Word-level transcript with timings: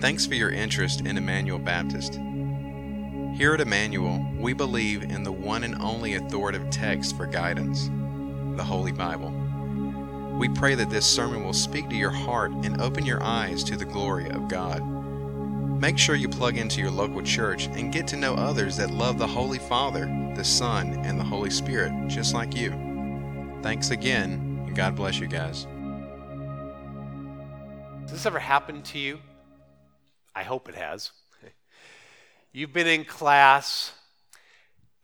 Thanks 0.00 0.26
for 0.26 0.34
your 0.34 0.50
interest 0.50 1.00
in 1.00 1.18
Emmanuel 1.18 1.58
Baptist. 1.58 2.20
Here 3.34 3.52
at 3.52 3.60
Emmanuel, 3.60 4.24
we 4.38 4.52
believe 4.52 5.02
in 5.02 5.24
the 5.24 5.32
one 5.32 5.64
and 5.64 5.74
only 5.82 6.14
authoritative 6.14 6.70
text 6.70 7.16
for 7.16 7.26
guidance, 7.26 7.90
the 8.56 8.62
Holy 8.62 8.92
Bible. 8.92 9.30
We 10.38 10.48
pray 10.50 10.76
that 10.76 10.88
this 10.88 11.04
sermon 11.04 11.44
will 11.44 11.52
speak 11.52 11.88
to 11.88 11.96
your 11.96 12.12
heart 12.12 12.52
and 12.52 12.80
open 12.80 13.04
your 13.04 13.20
eyes 13.20 13.64
to 13.64 13.76
the 13.76 13.84
glory 13.84 14.30
of 14.30 14.46
God. 14.46 14.86
Make 15.80 15.98
sure 15.98 16.14
you 16.14 16.28
plug 16.28 16.56
into 16.56 16.80
your 16.80 16.92
local 16.92 17.22
church 17.22 17.66
and 17.66 17.92
get 17.92 18.06
to 18.08 18.16
know 18.16 18.34
others 18.34 18.76
that 18.76 18.92
love 18.92 19.18
the 19.18 19.26
Holy 19.26 19.58
Father, 19.58 20.06
the 20.36 20.44
Son, 20.44 20.94
and 21.04 21.18
the 21.18 21.24
Holy 21.24 21.50
Spirit 21.50 21.92
just 22.06 22.34
like 22.34 22.54
you. 22.56 22.70
Thanks 23.64 23.90
again, 23.90 24.64
and 24.64 24.76
God 24.76 24.94
bless 24.94 25.18
you 25.18 25.26
guys. 25.26 25.66
Has 28.02 28.12
this 28.12 28.26
ever 28.26 28.38
happened 28.38 28.84
to 28.86 28.98
you? 29.00 29.18
I 30.38 30.44
hope 30.44 30.68
it 30.68 30.76
has. 30.76 31.10
You've 32.52 32.72
been 32.72 32.86
in 32.86 33.04
class 33.04 33.90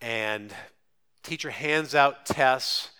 and 0.00 0.54
teacher 1.24 1.50
hands 1.50 1.92
out 1.92 2.24
tests 2.24 2.90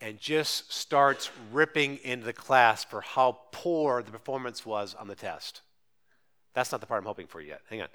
and 0.00 0.18
just 0.18 0.72
starts 0.72 1.30
ripping 1.52 1.98
into 1.98 2.24
the 2.24 2.32
class 2.32 2.84
for 2.84 3.02
how 3.02 3.40
poor 3.52 4.02
the 4.02 4.10
performance 4.10 4.64
was 4.64 4.94
on 4.94 5.08
the 5.08 5.14
test. 5.14 5.60
That's 6.54 6.72
not 6.72 6.80
the 6.80 6.86
part 6.86 7.02
I'm 7.02 7.06
hoping 7.06 7.26
for 7.26 7.42
yet. 7.42 7.60
Hang 7.68 7.82
on. 7.82 7.88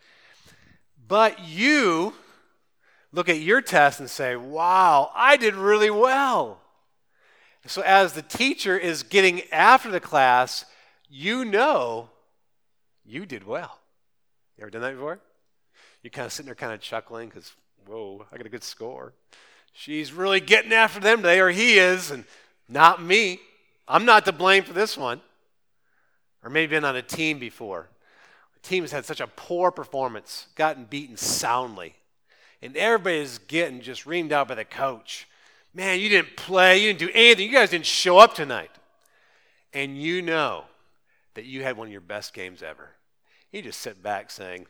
But 1.08 1.44
you 1.44 2.13
look 3.12 3.27
at 3.27 3.40
your 3.40 3.62
test 3.62 3.99
and 3.99 4.08
say, 4.08 4.35
wow, 4.35 5.10
I 5.16 5.35
did 5.35 5.55
really 5.55 5.90
well. 5.90 6.62
So 7.66 7.82
as 7.82 8.13
the 8.13 8.21
teacher 8.21 8.77
is 8.77 9.02
getting 9.02 9.41
after 9.52 9.90
the 9.90 9.99
class, 9.99 10.66
you 11.10 11.44
know 11.44 12.12
you 13.05 13.26
did 13.26 13.46
well. 13.46 13.79
You 14.57 14.63
ever 14.63 14.71
done 14.71 14.82
that 14.82 14.93
before? 14.93 15.20
You're 16.01 16.12
kind 16.12 16.26
of 16.26 16.34
sitting 16.34 16.48
there 16.48 16.55
kind 16.55 16.73
of 16.73 16.82
chuckling 16.82 17.29
because, 17.29 17.54
whoa, 17.85 18.26
I 18.32 18.37
got 18.37 18.46
a 18.46 18.49
good 18.49 18.63
score. 18.63 19.13
She's 19.73 20.13
really 20.13 20.40
getting 20.40 20.73
after 20.73 20.99
them 20.99 21.18
today, 21.18 21.40
or 21.40 21.49
he 21.49 21.77
is, 21.79 22.12
and 22.12 22.26
not 22.70 23.01
me. 23.01 23.40
I'm 23.87 24.05
not 24.05 24.26
to 24.26 24.31
blame 24.31 24.63
for 24.63 24.74
this 24.74 24.98
one. 24.98 25.21
Or 26.43 26.49
maybe 26.49 26.71
been 26.71 26.85
on 26.85 26.96
a 26.96 27.01
team 27.01 27.40
before. 27.40 27.87
The 28.54 28.68
team 28.68 28.84
has 28.84 28.91
had 28.91 29.05
such 29.05 29.21
a 29.21 29.27
poor 29.27 29.71
performance, 29.71 30.48
gotten 30.55 30.85
beaten 30.85 31.18
soundly. 31.18 31.96
And 32.62 32.77
everybody's 32.77 33.40
getting 33.40 33.81
just 33.81 34.05
reamed 34.05 34.31
out 34.31 34.48
by 34.48 34.55
the 34.55 34.65
coach. 34.65 35.27
Man, 35.74 35.99
you 35.99 36.09
didn't 36.09 36.35
play, 36.35 36.77
you 36.77 36.93
didn't 36.93 36.99
do 36.99 37.09
anything, 37.13 37.48
you 37.48 37.54
guys 37.54 37.71
didn't 37.71 37.85
show 37.85 38.18
up 38.20 38.35
tonight. 38.35 38.71
And 39.74 39.98
you 39.98 40.21
know 40.21 40.65
that 41.35 41.45
you 41.45 41.63
had 41.63 41.77
one 41.77 41.87
of 41.87 41.91
your 41.91 42.01
best 42.01 42.34
games 42.34 42.62
ever. 42.62 42.91
You 43.51 43.62
just 43.62 43.79
sit 43.79 44.01
back 44.01 44.31
saying, 44.31 44.67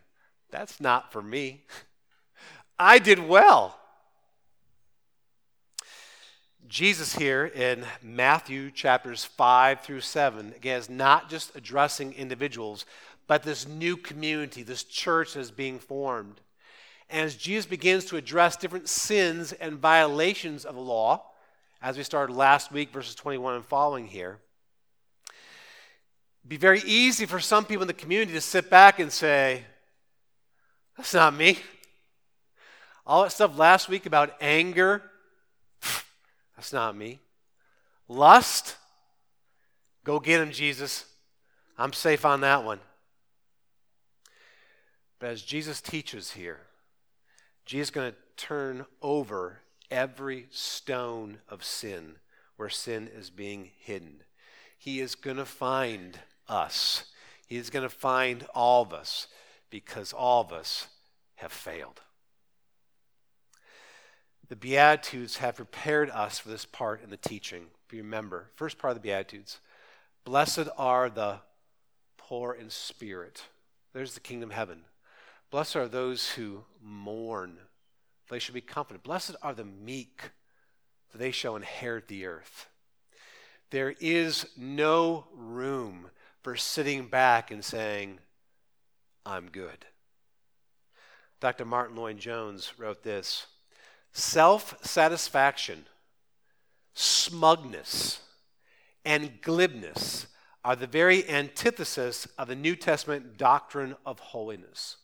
That's 0.52 0.80
not 0.80 1.12
for 1.12 1.22
me. 1.22 1.66
I 2.80 3.00
did 3.00 3.20
well. 3.20 3.80
Jesus 6.68 7.16
here 7.16 7.46
in 7.46 7.86
Matthew 8.02 8.72
chapters 8.72 9.24
5 9.24 9.82
through 9.82 10.00
7, 10.00 10.54
again, 10.56 10.80
is 10.80 10.90
not 10.90 11.30
just 11.30 11.56
addressing 11.56 12.14
individuals, 12.14 12.86
but 13.28 13.44
this 13.44 13.68
new 13.68 13.98
community, 13.98 14.64
this 14.64 14.84
church 14.84 15.34
that 15.34 15.42
is 15.42 15.52
being 15.52 15.78
formed. 15.78 16.42
And 17.10 17.26
as 17.26 17.36
Jesus 17.36 17.66
begins 17.66 18.06
to 18.06 18.18
address 18.18 18.56
different 18.56 18.90
sins 18.90 19.54
and 19.54 19.78
violations 19.78 20.66
of 20.66 20.76
the 20.76 20.82
law, 20.82 21.26
as 21.82 21.98
we 21.98 22.04
started 22.04 22.34
last 22.34 22.72
week, 22.72 22.92
verses 22.92 23.14
21 23.16 23.56
and 23.56 23.66
following 23.66 24.08
here, 24.08 24.40
be 26.48 26.58
very 26.58 26.82
easy 26.86 27.26
for 27.26 27.40
some 27.40 27.66
people 27.66 27.84
in 27.84 27.88
the 27.88 27.94
community 27.94 28.34
to 28.34 28.42
sit 28.42 28.70
back 28.70 29.00
and 29.00 29.12
say, 29.12 29.64
That's 30.98 31.14
not 31.14 31.34
me. 31.34 31.60
All 33.06 33.24
that 33.24 33.32
stuff 33.32 33.58
last 33.58 33.90
week 33.90 34.06
about 34.06 34.34
anger, 34.40 35.02
that's 36.56 36.74
not 36.74 36.96
me. 36.96 37.20
Lust, 38.08 38.76
go 40.04 40.20
get 40.20 40.42
him, 40.42 40.52
Jesus. 40.52 41.06
I'm 41.78 41.94
safe 41.94 42.26
on 42.26 42.42
that 42.42 42.64
one. 42.64 42.80
But 45.20 45.30
as 45.30 45.42
Jesus 45.42 45.82
teaches 45.82 46.32
here, 46.32 46.60
Jesus 47.66 47.88
is 47.88 47.92
going 47.92 48.12
to 48.12 48.18
turn 48.36 48.86
over 49.02 49.60
every 49.90 50.48
stone 50.52 51.38
of 51.50 51.64
sin 51.64 52.16
where 52.58 52.70
sin 52.70 53.10
is 53.14 53.30
being 53.30 53.72
hidden. 53.80 54.24
He 54.78 55.00
is 55.00 55.16
going 55.16 55.38
to 55.38 55.46
find 55.46 56.20
us. 56.48 57.06
He 57.48 57.58
is 57.58 57.70
going 57.70 57.84
to 57.84 57.90
find 57.90 58.46
all 58.54 58.82
of 58.82 58.94
us 58.94 59.28
because 59.70 60.14
all 60.14 60.42
of 60.42 60.52
us 60.52 60.88
have 61.36 61.52
failed. 61.52 62.02
The 64.50 64.56
Beatitudes 64.56 65.38
have 65.38 65.56
prepared 65.56 66.10
us 66.10 66.40
for 66.40 66.50
this 66.50 66.66
part 66.66 67.04
in 67.04 67.10
the 67.10 67.18
teaching. 67.18 67.66
If 67.88 67.94
you 67.94 68.04
remember, 68.04 68.50
first 68.56 68.78
part 68.78 68.92
of 68.92 69.02
the 69.02 69.08
Beatitudes 69.08 69.60
Blessed 70.26 70.70
are 70.78 71.10
the 71.10 71.40
poor 72.18 72.54
in 72.54 72.70
spirit. 72.70 73.44
There's 73.94 74.14
the 74.14 74.22
kingdom 74.22 74.52
of 74.52 74.56
heaven. 74.56 74.84
Blessed 75.52 75.76
are 75.76 75.88
those 75.88 76.32
who 76.32 76.64
mourn, 76.82 77.58
they 78.30 78.40
shall 78.40 78.56
be 78.56 78.62
comforted. 78.62 79.04
Blessed 79.04 79.36
are 79.44 79.54
the 79.54 79.66
meek, 79.66 80.32
for 81.08 81.18
they 81.18 81.32
shall 81.32 81.56
inherit 81.56 82.08
the 82.08 82.26
earth. 82.26 82.68
There 83.70 83.94
is 84.00 84.48
no 84.58 85.28
room 85.36 86.10
for 86.44 86.56
sitting 86.58 87.08
back 87.08 87.50
and 87.52 87.64
saying, 87.64 88.20
I'm 89.26 89.50
good. 89.50 89.86
Dr. 91.40 91.66
Martyn 91.66 91.96
Lloyd 91.96 92.18
Jones 92.18 92.74
wrote 92.78 93.04
this 93.04 93.48
Self 94.12 94.76
satisfaction, 94.86 95.86
smugness, 96.94 98.22
and 99.04 99.42
glibness 99.42 100.28
are 100.64 100.76
the 100.76 100.88
very 100.88 101.28
antithesis 101.30 102.28
of 102.38 102.48
the 102.48 102.56
New 102.56 102.76
Testament 102.76 103.38
doctrine 103.38 103.96
of 104.06 104.20
holiness. 104.20 104.98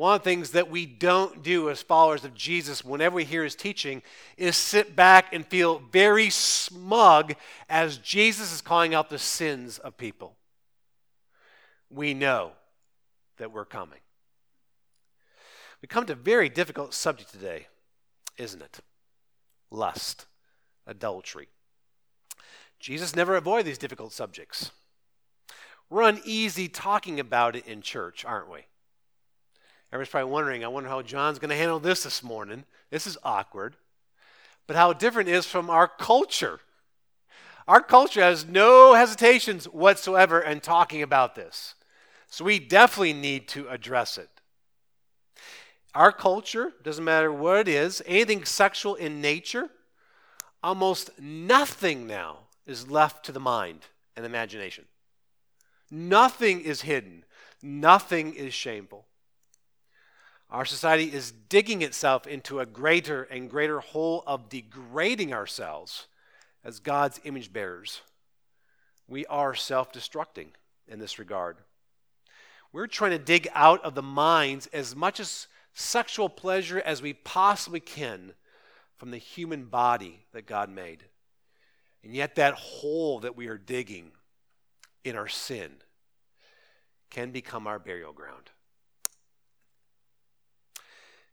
One 0.00 0.14
of 0.14 0.22
the 0.22 0.30
things 0.30 0.52
that 0.52 0.70
we 0.70 0.86
don't 0.86 1.42
do 1.42 1.68
as 1.68 1.82
followers 1.82 2.24
of 2.24 2.32
Jesus 2.32 2.82
whenever 2.82 3.16
we 3.16 3.24
hear 3.24 3.44
his 3.44 3.54
teaching 3.54 4.00
is 4.38 4.56
sit 4.56 4.96
back 4.96 5.34
and 5.34 5.46
feel 5.46 5.82
very 5.92 6.30
smug 6.30 7.34
as 7.68 7.98
Jesus 7.98 8.50
is 8.50 8.62
calling 8.62 8.94
out 8.94 9.10
the 9.10 9.18
sins 9.18 9.76
of 9.76 9.98
people. 9.98 10.36
We 11.90 12.14
know 12.14 12.52
that 13.36 13.52
we're 13.52 13.66
coming. 13.66 13.98
We 15.82 15.86
come 15.86 16.06
to 16.06 16.14
a 16.14 16.16
very 16.16 16.48
difficult 16.48 16.94
subject 16.94 17.30
today, 17.30 17.66
isn't 18.38 18.62
it? 18.62 18.80
Lust, 19.70 20.24
adultery. 20.86 21.48
Jesus 22.78 23.14
never 23.14 23.36
avoided 23.36 23.66
these 23.66 23.76
difficult 23.76 24.14
subjects. 24.14 24.70
We're 25.90 26.08
uneasy 26.08 26.68
talking 26.68 27.20
about 27.20 27.54
it 27.54 27.66
in 27.66 27.82
church, 27.82 28.24
aren't 28.24 28.50
we? 28.50 28.60
Everybody's 29.92 30.10
probably 30.10 30.30
wondering, 30.30 30.64
I 30.64 30.68
wonder 30.68 30.88
how 30.88 31.02
John's 31.02 31.38
going 31.38 31.50
to 31.50 31.56
handle 31.56 31.80
this 31.80 32.04
this 32.04 32.22
morning. 32.22 32.64
This 32.90 33.06
is 33.06 33.18
awkward. 33.24 33.76
But 34.66 34.76
how 34.76 34.92
different 34.92 35.28
is 35.28 35.46
from 35.46 35.68
our 35.68 35.88
culture. 35.88 36.60
Our 37.66 37.80
culture 37.80 38.20
has 38.20 38.46
no 38.46 38.94
hesitations 38.94 39.64
whatsoever 39.66 40.40
in 40.40 40.60
talking 40.60 41.02
about 41.02 41.34
this. 41.34 41.74
So 42.28 42.44
we 42.44 42.60
definitely 42.60 43.14
need 43.14 43.48
to 43.48 43.68
address 43.68 44.16
it. 44.16 44.28
Our 45.92 46.12
culture, 46.12 46.72
doesn't 46.84 47.04
matter 47.04 47.32
what 47.32 47.58
it 47.58 47.68
is, 47.68 48.00
anything 48.06 48.44
sexual 48.44 48.94
in 48.94 49.20
nature, 49.20 49.68
almost 50.62 51.10
nothing 51.18 52.06
now 52.06 52.38
is 52.64 52.88
left 52.88 53.24
to 53.26 53.32
the 53.32 53.40
mind 53.40 53.80
and 54.16 54.24
imagination. 54.24 54.84
Nothing 55.90 56.60
is 56.60 56.82
hidden, 56.82 57.24
nothing 57.60 58.34
is 58.34 58.54
shameful. 58.54 59.06
Our 60.50 60.64
society 60.64 61.04
is 61.04 61.32
digging 61.48 61.82
itself 61.82 62.26
into 62.26 62.58
a 62.58 62.66
greater 62.66 63.22
and 63.22 63.48
greater 63.48 63.78
hole 63.78 64.24
of 64.26 64.48
degrading 64.48 65.32
ourselves 65.32 66.08
as 66.64 66.80
God's 66.80 67.20
image 67.22 67.52
bearers. 67.52 68.00
We 69.06 69.24
are 69.26 69.54
self 69.54 69.92
destructing 69.92 70.48
in 70.88 70.98
this 70.98 71.20
regard. 71.20 71.58
We're 72.72 72.88
trying 72.88 73.12
to 73.12 73.18
dig 73.18 73.48
out 73.54 73.84
of 73.84 73.94
the 73.94 74.02
minds 74.02 74.66
as 74.72 74.96
much 74.96 75.20
as 75.20 75.46
sexual 75.72 76.28
pleasure 76.28 76.80
as 76.84 77.00
we 77.00 77.12
possibly 77.12 77.80
can 77.80 78.32
from 78.96 79.12
the 79.12 79.18
human 79.18 79.66
body 79.66 80.26
that 80.32 80.46
God 80.46 80.68
made. 80.68 81.04
And 82.02 82.14
yet, 82.14 82.34
that 82.36 82.54
hole 82.54 83.20
that 83.20 83.36
we 83.36 83.46
are 83.46 83.58
digging 83.58 84.12
in 85.04 85.16
our 85.16 85.28
sin 85.28 85.70
can 87.08 87.30
become 87.30 87.66
our 87.66 87.78
burial 87.78 88.12
ground 88.12 88.50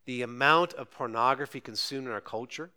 the 0.08 0.22
amount 0.22 0.74
of 0.76 0.90
pornography 0.90 1.60
consumed 1.60 2.08
in 2.08 2.14
our 2.14 2.22
culture, 2.22 2.72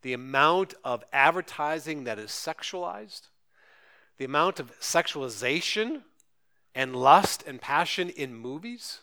the 0.00 0.14
amount 0.14 0.72
of 0.82 1.04
advertising 1.12 2.04
that 2.04 2.18
is 2.18 2.30
sexualized, 2.30 3.28
the 4.16 4.24
amount 4.24 4.58
of 4.58 4.72
sexualization 4.80 6.00
and 6.74 6.96
lust 6.96 7.44
and 7.46 7.60
passion 7.60 8.08
in 8.08 8.34
movies, 8.34 9.00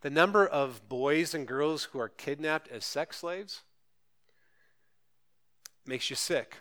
the 0.00 0.10
number 0.10 0.44
of 0.44 0.88
boys 0.88 1.32
and 1.32 1.46
girls 1.46 1.84
who 1.84 2.00
are 2.00 2.08
kidnapped 2.08 2.66
as 2.66 2.84
sex 2.84 3.18
slaves 3.18 3.60
makes 5.86 6.10
you 6.10 6.16
sick. 6.16 6.56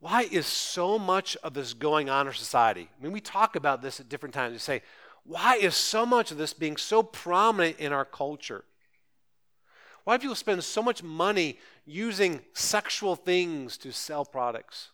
Why 0.00 0.22
is 0.22 0.46
so 0.46 0.98
much 0.98 1.36
of 1.44 1.54
this 1.54 1.74
going 1.74 2.10
on 2.10 2.22
in 2.22 2.26
our 2.26 2.32
society? 2.32 2.88
I 2.98 3.02
mean, 3.04 3.12
we 3.12 3.20
talk 3.20 3.54
about 3.54 3.82
this 3.82 4.00
at 4.00 4.08
different 4.08 4.34
times. 4.34 4.52
We 4.52 4.58
say, 4.58 4.82
why 5.24 5.56
is 5.56 5.74
so 5.74 6.06
much 6.06 6.30
of 6.30 6.38
this 6.38 6.52
being 6.52 6.76
so 6.76 7.02
prominent 7.02 7.78
in 7.78 7.92
our 7.92 8.04
culture? 8.04 8.64
Why 10.04 10.16
do 10.16 10.22
people 10.22 10.36
spend 10.36 10.64
so 10.64 10.82
much 10.82 11.02
money 11.02 11.58
using 11.84 12.40
sexual 12.54 13.14
things 13.14 13.76
to 13.78 13.92
sell 13.92 14.24
products? 14.24 14.88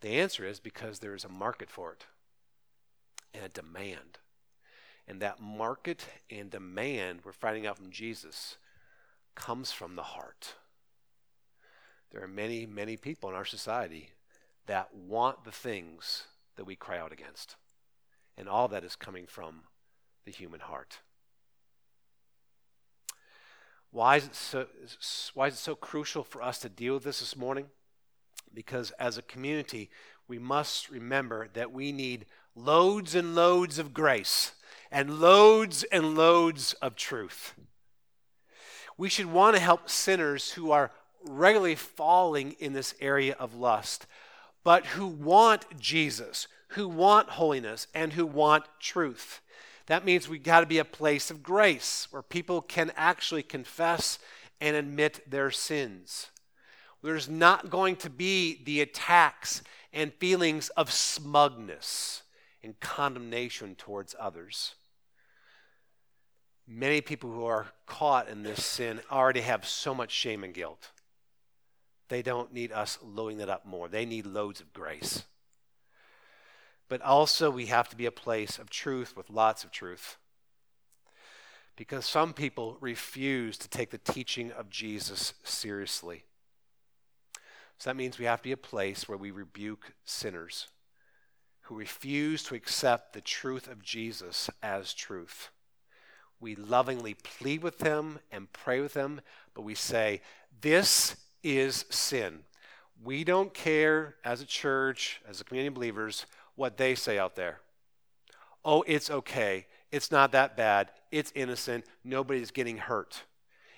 The 0.00 0.18
answer 0.18 0.46
is 0.46 0.60
because 0.60 0.98
there 0.98 1.14
is 1.14 1.24
a 1.24 1.28
market 1.28 1.70
for 1.70 1.92
it 1.92 2.06
and 3.34 3.44
a 3.44 3.48
demand. 3.48 4.18
And 5.06 5.20
that 5.20 5.40
market 5.40 6.06
and 6.30 6.50
demand, 6.50 7.20
we're 7.24 7.32
finding 7.32 7.66
out 7.66 7.76
from 7.76 7.90
Jesus, 7.90 8.56
comes 9.34 9.72
from 9.72 9.96
the 9.96 10.02
heart. 10.02 10.54
There 12.10 12.22
are 12.22 12.28
many, 12.28 12.66
many 12.66 12.96
people 12.96 13.30
in 13.30 13.34
our 13.34 13.44
society 13.44 14.10
that 14.66 14.94
want 14.94 15.44
the 15.44 15.52
things 15.52 16.24
that 16.56 16.64
we 16.64 16.76
cry 16.76 16.98
out 16.98 17.12
against. 17.12 17.56
And 18.36 18.48
all 18.48 18.68
that 18.68 18.84
is 18.84 18.96
coming 18.96 19.26
from 19.26 19.62
the 20.24 20.30
human 20.30 20.60
heart. 20.60 20.98
Why 23.90 24.16
is, 24.16 24.26
it 24.26 24.34
so, 24.34 24.66
why 25.34 25.48
is 25.48 25.54
it 25.54 25.58
so 25.58 25.74
crucial 25.74 26.24
for 26.24 26.42
us 26.42 26.58
to 26.60 26.68
deal 26.70 26.94
with 26.94 27.04
this 27.04 27.20
this 27.20 27.36
morning? 27.36 27.66
Because 28.54 28.90
as 28.92 29.18
a 29.18 29.22
community, 29.22 29.90
we 30.26 30.38
must 30.38 30.88
remember 30.88 31.48
that 31.52 31.72
we 31.72 31.92
need 31.92 32.24
loads 32.54 33.14
and 33.14 33.34
loads 33.34 33.78
of 33.78 33.92
grace 33.92 34.52
and 34.90 35.20
loads 35.20 35.84
and 35.84 36.14
loads 36.16 36.72
of 36.74 36.96
truth. 36.96 37.54
We 38.96 39.08
should 39.08 39.26
want 39.26 39.56
to 39.56 39.62
help 39.62 39.90
sinners 39.90 40.52
who 40.52 40.70
are 40.70 40.90
regularly 41.24 41.74
falling 41.74 42.52
in 42.58 42.72
this 42.72 42.94
area 43.00 43.36
of 43.38 43.54
lust, 43.54 44.06
but 44.64 44.86
who 44.86 45.06
want 45.06 45.78
Jesus, 45.78 46.48
who 46.72 46.88
want 46.88 47.30
holiness, 47.30 47.86
and 47.94 48.12
who 48.12 48.26
want 48.26 48.64
truth. 48.80 49.40
That 49.86 50.04
means 50.04 50.28
we've 50.28 50.42
got 50.42 50.60
to 50.60 50.66
be 50.66 50.78
a 50.78 50.84
place 50.84 51.30
of 51.30 51.42
grace 51.42 52.08
where 52.10 52.22
people 52.22 52.62
can 52.62 52.92
actually 52.96 53.42
confess 53.42 54.18
and 54.60 54.76
admit 54.76 55.28
their 55.28 55.50
sins. 55.50 56.30
There's 57.02 57.28
not 57.28 57.68
going 57.68 57.96
to 57.96 58.10
be 58.10 58.62
the 58.64 58.80
attacks 58.80 59.62
and 59.92 60.14
feelings 60.14 60.68
of 60.70 60.92
smugness 60.92 62.22
and 62.62 62.78
condemnation 62.78 63.74
towards 63.74 64.14
others. 64.18 64.74
Many 66.66 67.00
people 67.00 67.32
who 67.32 67.44
are 67.44 67.66
caught 67.86 68.28
in 68.28 68.44
this 68.44 68.64
sin 68.64 69.00
already 69.10 69.40
have 69.40 69.66
so 69.66 69.94
much 69.94 70.12
shame 70.12 70.44
and 70.44 70.54
guilt. 70.54 70.90
They 72.08 72.22
don't 72.22 72.52
need 72.52 72.72
us 72.72 72.98
loading 73.02 73.40
it 73.40 73.48
up 73.48 73.66
more. 73.66 73.88
They 73.88 74.06
need 74.06 74.26
loads 74.26 74.60
of 74.60 74.72
grace. 74.72 75.24
But 76.92 77.00
also, 77.00 77.50
we 77.50 77.68
have 77.68 77.88
to 77.88 77.96
be 77.96 78.04
a 78.04 78.10
place 78.10 78.58
of 78.58 78.68
truth 78.68 79.16
with 79.16 79.30
lots 79.30 79.64
of 79.64 79.70
truth. 79.70 80.18
Because 81.74 82.04
some 82.04 82.34
people 82.34 82.76
refuse 82.82 83.56
to 83.56 83.68
take 83.70 83.88
the 83.88 83.96
teaching 83.96 84.52
of 84.52 84.68
Jesus 84.68 85.32
seriously. 85.42 86.24
So 87.78 87.88
that 87.88 87.96
means 87.96 88.18
we 88.18 88.26
have 88.26 88.40
to 88.40 88.48
be 88.48 88.52
a 88.52 88.58
place 88.58 89.08
where 89.08 89.16
we 89.16 89.30
rebuke 89.30 89.94
sinners 90.04 90.66
who 91.62 91.76
refuse 91.76 92.42
to 92.42 92.54
accept 92.54 93.14
the 93.14 93.22
truth 93.22 93.68
of 93.68 93.82
Jesus 93.82 94.50
as 94.62 94.92
truth. 94.92 95.48
We 96.40 96.54
lovingly 96.54 97.14
plead 97.14 97.62
with 97.62 97.78
them 97.78 98.18
and 98.30 98.52
pray 98.52 98.82
with 98.82 98.92
them, 98.92 99.22
but 99.54 99.62
we 99.62 99.74
say, 99.74 100.20
This 100.60 101.16
is 101.42 101.86
sin. 101.88 102.40
We 103.02 103.24
don't 103.24 103.54
care 103.54 104.16
as 104.26 104.42
a 104.42 104.46
church, 104.46 105.22
as 105.26 105.40
a 105.40 105.44
community 105.44 105.68
of 105.68 105.74
believers, 105.74 106.26
what 106.56 106.76
they 106.76 106.94
say 106.94 107.18
out 107.18 107.36
there. 107.36 107.58
Oh, 108.64 108.82
it's 108.86 109.10
okay. 109.10 109.66
It's 109.90 110.10
not 110.10 110.32
that 110.32 110.56
bad. 110.56 110.90
It's 111.10 111.32
innocent. 111.34 111.84
Nobody's 112.04 112.50
getting 112.50 112.78
hurt. 112.78 113.22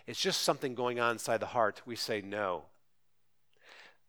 It's 0.07 0.21
just 0.21 0.43
something 0.43 0.75
going 0.75 1.01
on 1.01 1.13
inside 1.13 1.41
the 1.41 1.47
heart. 1.47 1.83
We 1.87 1.97
say 1.97 2.21
no. 2.21 2.65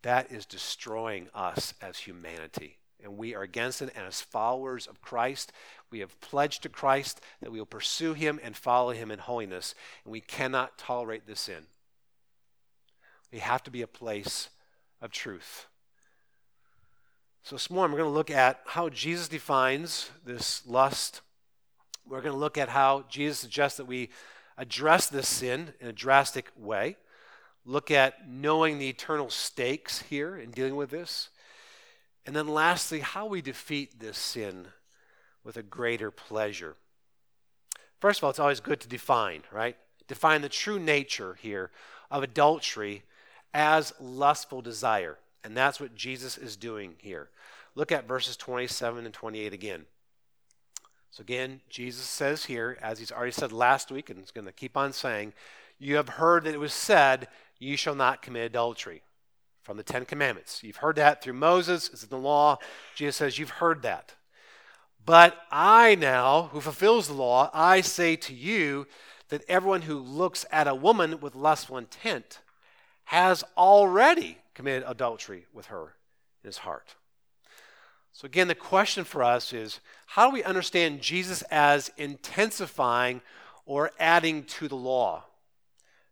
That 0.01 0.31
is 0.31 0.45
destroying 0.45 1.29
us 1.33 1.73
as 1.81 1.97
humanity. 1.97 2.77
And 3.03 3.17
we 3.17 3.33
are 3.33 3.43
against 3.43 3.81
it. 3.81 3.91
And 3.95 4.05
as 4.05 4.21
followers 4.21 4.87
of 4.87 5.01
Christ, 5.01 5.51
we 5.89 5.99
have 5.99 6.19
pledged 6.21 6.63
to 6.63 6.69
Christ 6.69 7.21
that 7.41 7.51
we 7.51 7.59
will 7.59 7.65
pursue 7.65 8.13
him 8.13 8.39
and 8.43 8.55
follow 8.55 8.91
him 8.91 9.09
in 9.09 9.19
holiness. 9.19 9.73
And 10.03 10.11
we 10.11 10.21
cannot 10.21 10.77
tolerate 10.77 11.25
this 11.25 11.41
sin. 11.41 11.65
We 13.31 13.39
have 13.39 13.63
to 13.63 13.71
be 13.71 13.81
a 13.81 13.87
place 13.87 14.49
of 15.01 15.11
truth. 15.11 15.67
So 17.45 17.53
this 17.53 17.69
morning 17.69 17.91
we're 17.93 17.99
going 17.99 18.11
to 18.11 18.17
look 18.17 18.31
at 18.31 18.61
how 18.65 18.89
Jesus 18.89 19.27
defines 19.27 20.09
this 20.25 20.65
lust. 20.65 21.21
We're 22.07 22.21
going 22.21 22.33
to 22.33 22.39
look 22.39 22.57
at 22.57 22.69
how 22.69 23.05
Jesus 23.07 23.37
suggests 23.37 23.77
that 23.77 23.85
we 23.85 24.09
address 24.57 25.05
this 25.05 25.27
sin 25.27 25.75
in 25.79 25.87
a 25.87 25.93
drastic 25.93 26.49
way. 26.57 26.97
Look 27.63 27.91
at 27.91 28.27
knowing 28.27 28.79
the 28.79 28.89
eternal 28.89 29.29
stakes 29.29 30.01
here 30.01 30.35
in 30.35 30.49
dealing 30.49 30.75
with 30.75 30.89
this. 30.89 31.29
And 32.25 32.35
then 32.35 32.47
lastly, 32.47 33.01
how 33.01 33.27
we 33.27 33.43
defeat 33.43 33.99
this 33.99 34.17
sin 34.17 34.69
with 35.43 35.55
a 35.55 35.61
greater 35.61 36.09
pleasure. 36.09 36.73
First 37.99 38.21
of 38.21 38.23
all, 38.23 38.31
it's 38.31 38.39
always 38.39 38.59
good 38.59 38.81
to 38.81 38.87
define, 38.87 39.43
right? 39.51 39.77
Define 40.07 40.41
the 40.41 40.49
true 40.49 40.79
nature 40.79 41.37
here 41.39 41.69
of 42.09 42.23
adultery 42.23 43.03
as 43.53 43.93
lustful 43.99 44.63
desire. 44.63 45.19
And 45.43 45.55
that's 45.55 45.79
what 45.79 45.93
Jesus 45.93 46.39
is 46.39 46.57
doing 46.57 46.95
here. 46.97 47.29
Look 47.75 47.91
at 47.91 48.07
verses 48.07 48.37
27 48.37 49.05
and 49.05 49.13
28 49.13 49.53
again. 49.53 49.85
So, 51.11 51.21
again, 51.21 51.61
Jesus 51.69 52.05
says 52.05 52.45
here, 52.45 52.77
as 52.81 52.99
he's 52.99 53.11
already 53.11 53.31
said 53.31 53.51
last 53.51 53.91
week, 53.91 54.09
and 54.09 54.19
he's 54.19 54.31
going 54.31 54.47
to 54.47 54.51
keep 54.51 54.75
on 54.75 54.91
saying, 54.91 55.33
You 55.77 55.95
have 55.97 56.09
heard 56.09 56.45
that 56.45 56.53
it 56.53 56.59
was 56.59 56.73
said, 56.73 57.27
You 57.59 57.77
shall 57.77 57.95
not 57.95 58.21
commit 58.21 58.45
adultery 58.45 59.03
from 59.61 59.77
the 59.77 59.83
Ten 59.83 60.05
Commandments. 60.05 60.61
You've 60.63 60.77
heard 60.77 60.97
that 60.97 61.21
through 61.21 61.33
Moses, 61.33 61.89
it's 61.91 62.03
in 62.03 62.09
the 62.09 62.17
law. 62.17 62.57
Jesus 62.95 63.15
says, 63.17 63.39
You've 63.39 63.49
heard 63.49 63.81
that. 63.83 64.15
But 65.05 65.37
I 65.51 65.95
now, 65.95 66.49
who 66.51 66.59
fulfills 66.61 67.07
the 67.07 67.13
law, 67.13 67.49
I 67.53 67.81
say 67.81 68.15
to 68.15 68.33
you 68.33 68.87
that 69.29 69.43
everyone 69.47 69.83
who 69.83 69.99
looks 69.99 70.45
at 70.51 70.67
a 70.67 70.75
woman 70.75 71.19
with 71.19 71.35
lustful 71.35 71.77
intent 71.77 72.39
has 73.05 73.43
already 73.55 74.39
committed 74.53 74.83
adultery 74.87 75.45
with 75.53 75.67
her 75.67 75.95
in 76.43 76.47
his 76.47 76.59
heart. 76.59 76.95
So, 78.15 78.25
again, 78.25 78.47
the 78.47 78.55
question 78.55 79.03
for 79.03 79.21
us 79.21 79.51
is 79.51 79.81
how 80.05 80.29
do 80.29 80.33
we 80.33 80.41
understand 80.41 81.01
Jesus 81.01 81.41
as 81.51 81.91
intensifying 81.97 83.19
or 83.65 83.91
adding 83.99 84.45
to 84.45 84.69
the 84.69 84.77
law? 84.77 85.25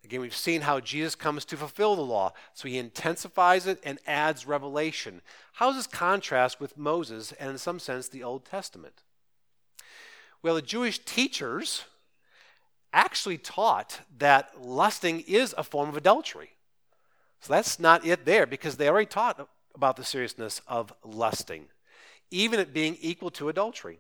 Again, 0.03 0.19
we've 0.19 0.35
seen 0.35 0.59
how 0.59 0.81
Jesus 0.81 1.15
comes 1.15 1.45
to 1.45 1.55
fulfill 1.55 1.95
the 1.95 2.01
law. 2.01 2.33
So 2.53 2.67
he 2.67 2.77
intensifies 2.77 3.67
it 3.67 3.79
and 3.85 3.99
adds 4.05 4.45
revelation. 4.45 5.21
How 5.53 5.67
does 5.67 5.77
this 5.77 5.87
contrast 5.87 6.59
with 6.59 6.77
Moses 6.77 7.31
and, 7.39 7.51
in 7.51 7.57
some 7.57 7.79
sense, 7.79 8.09
the 8.09 8.21
Old 8.21 8.43
Testament? 8.43 8.95
Well, 10.41 10.55
the 10.55 10.61
Jewish 10.61 10.99
teachers 10.99 11.85
actually 12.91 13.37
taught 13.37 14.01
that 14.17 14.61
lusting 14.61 15.21
is 15.21 15.55
a 15.57 15.63
form 15.63 15.87
of 15.87 15.95
adultery. 15.95 16.49
So 17.39 17.53
that's 17.53 17.79
not 17.79 18.05
it 18.05 18.25
there 18.25 18.45
because 18.45 18.75
they 18.75 18.89
already 18.89 19.05
taught 19.05 19.47
about 19.73 19.95
the 19.95 20.03
seriousness 20.03 20.59
of 20.67 20.91
lusting, 21.05 21.67
even 22.33 22.59
it 22.59 22.73
being 22.73 22.97
equal 22.99 23.29
to 23.31 23.47
adultery. 23.47 23.99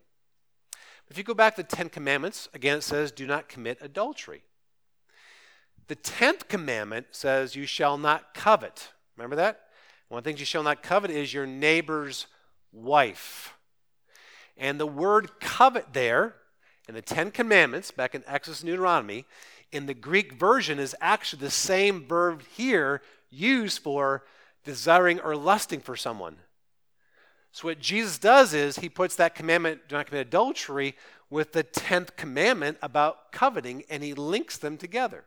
If 1.09 1.17
you 1.17 1.23
go 1.23 1.33
back 1.33 1.55
to 1.55 1.61
the 1.61 1.67
Ten 1.67 1.89
Commandments, 1.89 2.49
again 2.53 2.79
it 2.79 2.83
says, 2.83 3.11
do 3.11 3.27
not 3.27 3.47
commit 3.47 3.77
adultery. 3.79 4.41
The 5.87 5.95
tenth 5.95 6.47
commandment 6.47 7.07
says, 7.11 7.55
you 7.55 7.65
shall 7.65 7.97
not 7.97 8.33
covet. 8.33 8.89
Remember 9.17 9.35
that? 9.35 9.61
One 10.07 10.17
of 10.17 10.23
the 10.23 10.29
things 10.29 10.39
you 10.39 10.45
shall 10.45 10.63
not 10.63 10.81
covet 10.81 11.11
is 11.11 11.33
your 11.33 11.45
neighbor's 11.45 12.25
wife. 12.71 13.53
And 14.57 14.79
the 14.79 14.87
word 14.87 15.39
covet 15.39 15.93
there 15.93 16.35
in 16.87 16.95
the 16.95 17.01
Ten 17.01 17.31
Commandments, 17.31 17.91
back 17.91 18.15
in 18.15 18.23
Exodus 18.25 18.61
and 18.61 18.69
Deuteronomy, 18.69 19.25
in 19.71 19.85
the 19.85 19.93
Greek 19.93 20.33
version 20.33 20.79
is 20.79 20.95
actually 21.01 21.41
the 21.41 21.51
same 21.51 22.05
verb 22.07 22.43
here 22.55 23.01
used 23.29 23.79
for 23.79 24.23
desiring 24.63 25.19
or 25.19 25.35
lusting 25.35 25.79
for 25.79 25.95
someone. 25.95 26.37
So, 27.53 27.67
what 27.67 27.79
Jesus 27.79 28.17
does 28.17 28.55
is 28.55 28.77
he 28.77 28.89
puts 28.89 29.15
that 29.15 29.35
commandment, 29.35 29.87
do 29.87 29.95
not 29.95 30.07
commit 30.07 30.25
adultery, 30.27 30.95
with 31.29 31.53
the 31.53 31.63
10th 31.63 32.15
commandment 32.15 32.79
about 32.81 33.31
coveting, 33.31 33.83
and 33.91 34.03
he 34.03 34.15
links 34.15 34.57
them 34.57 34.75
together. 34.75 35.25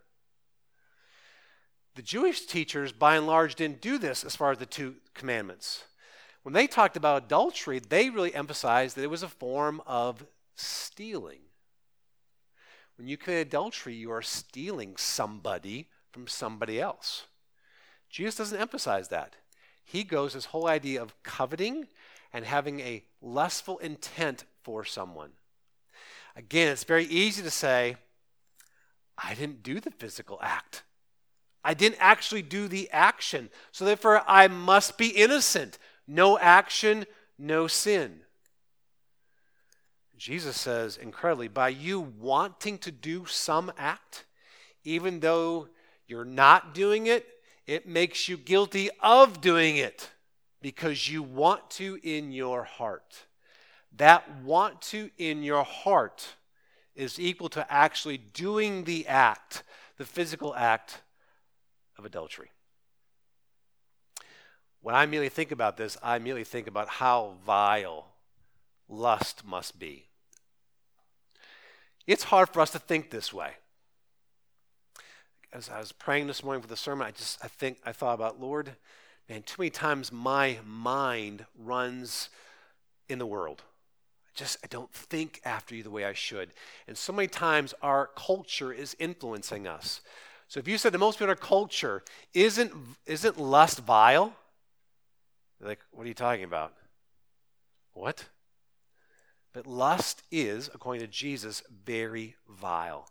The 1.95 2.03
Jewish 2.03 2.45
teachers, 2.45 2.91
by 2.91 3.17
and 3.17 3.29
large, 3.29 3.55
didn't 3.55 3.81
do 3.81 3.97
this 3.97 4.25
as 4.25 4.35
far 4.35 4.51
as 4.51 4.59
the 4.59 4.67
two 4.67 4.97
commandments. 5.15 5.85
When 6.43 6.53
they 6.53 6.67
talked 6.67 6.97
about 6.97 7.25
adultery, 7.25 7.79
they 7.79 8.11
really 8.11 8.35
emphasized 8.35 8.97
that 8.97 9.05
it 9.05 9.11
was 9.11 9.23
a 9.23 9.29
form 9.29 9.81
of 9.87 10.27
stealing. 10.57 11.41
When 12.99 13.07
you 13.07 13.17
commit 13.17 13.47
adultery, 13.47 13.95
you 13.95 14.11
are 14.11 14.23
stealing 14.23 14.97
somebody 14.97 15.89
from 16.11 16.27
somebody 16.27 16.81
else. 16.81 17.27
Jesus 18.11 18.37
doesn't 18.37 18.61
emphasize 18.61 19.09
that. 19.09 19.37
He 19.85 20.03
goes 20.03 20.33
this 20.33 20.47
whole 20.47 20.67
idea 20.67 21.01
of 21.01 21.15
coveting 21.23 21.87
and 22.37 22.45
having 22.45 22.81
a 22.81 23.03
lustful 23.23 23.79
intent 23.79 24.45
for 24.63 24.85
someone. 24.85 25.31
Again, 26.37 26.71
it's 26.71 26.85
very 26.85 27.07
easy 27.07 27.43
to 27.43 27.51
say, 27.51 27.97
I 29.17 29.33
didn't 29.33 29.63
do 29.63 29.81
the 29.81 29.91
physical 29.91 30.39
act. 30.43 30.83
I 31.65 31.73
didn't 31.73 31.97
actually 31.99 32.43
do 32.43 32.69
the 32.69 32.91
action. 32.91 33.49
So 33.73 33.87
therefore, 33.87 34.23
I 34.29 34.49
must 34.49 34.99
be 34.99 35.07
innocent. 35.07 35.79
No 36.07 36.39
action, 36.39 37.07
no 37.39 37.69
sin. 37.69 38.21
Jesus 40.19 40.61
says 40.61 40.99
incredibly, 40.99 41.49
by 41.49 41.71
you 41.71 42.01
wanting 42.01 42.77
to 42.81 42.93
do 42.93 43.25
some 43.25 43.73
act, 43.79 44.27
even 44.85 45.21
though 45.21 45.69
you're 46.07 46.27
not 46.27 46.75
doing 46.75 47.07
it, 47.07 47.27
it 47.67 47.89
makes 47.89 48.29
you 48.29 48.37
guilty 48.37 48.91
of 49.01 49.41
doing 49.41 49.79
it 49.79 50.11
because 50.61 51.09
you 51.09 51.23
want 51.23 51.71
to 51.71 51.99
in 52.03 52.33
your 52.33 52.65
heart. 52.65 53.27
That 53.97 54.43
want 54.43 54.83
to 54.83 55.11
in 55.17 55.43
your 55.43 55.63
heart 55.65 56.35
is 56.95 57.21
equal 57.21 57.49
to 57.51 57.73
actually 57.73 58.19
doing 58.19 58.85
the 58.85 59.07
act, 59.07 59.63
the 59.99 60.05
physical 60.05 60.55
act 60.55 61.03
of 61.99 62.05
adultery. 62.05 62.51
When 64.81 64.95
I 64.95 65.05
immediately 65.05 65.31
think 65.31 65.51
about 65.51 65.77
this, 65.77 65.97
I 66.03 66.17
immediately 66.17 66.45
think 66.45 66.67
about 66.67 66.89
how 66.89 67.35
vile 67.45 68.07
lust 68.89 69.45
must 69.45 69.79
be. 69.79 70.07
It's 72.07 72.25
hard 72.25 72.49
for 72.51 72.61
us 72.61 72.71
to 72.71 72.79
think 72.79 73.11
this 73.11 73.33
way. 73.33 73.53
As 75.53 75.69
I 75.69 75.79
was 75.79 75.93
praying 75.93 76.29
this 76.29 76.45
morning 76.45 76.63
for 76.63 76.69
the 76.69 76.77
sermon, 76.77 77.07
I 77.07 77.11
just 77.11 77.39
I 77.43 77.49
think 77.49 77.79
I 77.85 77.93
thought 77.93 78.15
about 78.15 78.41
Lord, 78.41 78.77
man, 79.29 79.43
too 79.43 79.57
many 79.59 79.71
times 79.71 80.13
my 80.13 80.59
mind 80.65 81.47
runs 81.59 82.31
in 83.09 83.19
the 83.19 83.27
world. 83.27 83.63
I 84.27 84.31
just 84.35 84.59
I 84.63 84.67
don't 84.69 84.93
think 84.93 85.41
after 85.45 85.75
you 85.75 85.83
the 85.83 85.91
way 85.91 86.05
I 86.05 86.13
should. 86.13 86.53
And 86.87 86.97
so 86.97 87.13
many 87.13 87.29
times 87.29 87.75
our 87.83 88.11
culture 88.17 88.73
is 88.73 88.97
influencing 88.99 89.67
us. 89.67 90.01
So 90.49 90.61
if 90.61 90.69
you 90.69 90.79
said 90.79 90.93
to 90.93 90.99
most 90.99 91.17
people 91.17 91.27
in 91.27 91.31
our 91.31 91.37
culture, 91.37 92.03
isn't 92.35 92.73
isn't 93.07 93.39
lust 93.39 93.81
vile? 93.81 94.33
Like, 95.61 95.81
what 95.91 96.05
are 96.05 96.09
you 96.09 96.15
talking 96.15 96.45
about? 96.45 96.75
What? 97.95 98.27
But 99.53 99.67
lust 99.67 100.23
is, 100.31 100.69
according 100.75 101.01
to 101.01 101.07
Jesus, 101.07 101.63
very 101.85 102.37
vile. 102.47 103.09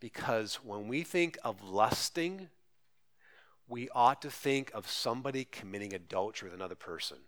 Because 0.00 0.56
when 0.56 0.88
we 0.88 1.04
think 1.04 1.38
of 1.44 1.62
lusting, 1.62 2.48
we 3.68 3.88
ought 3.90 4.22
to 4.22 4.30
think 4.30 4.70
of 4.74 4.88
somebody 4.88 5.44
committing 5.44 5.92
adultery 5.92 6.48
with 6.48 6.54
another 6.54 6.74
person. 6.74 7.18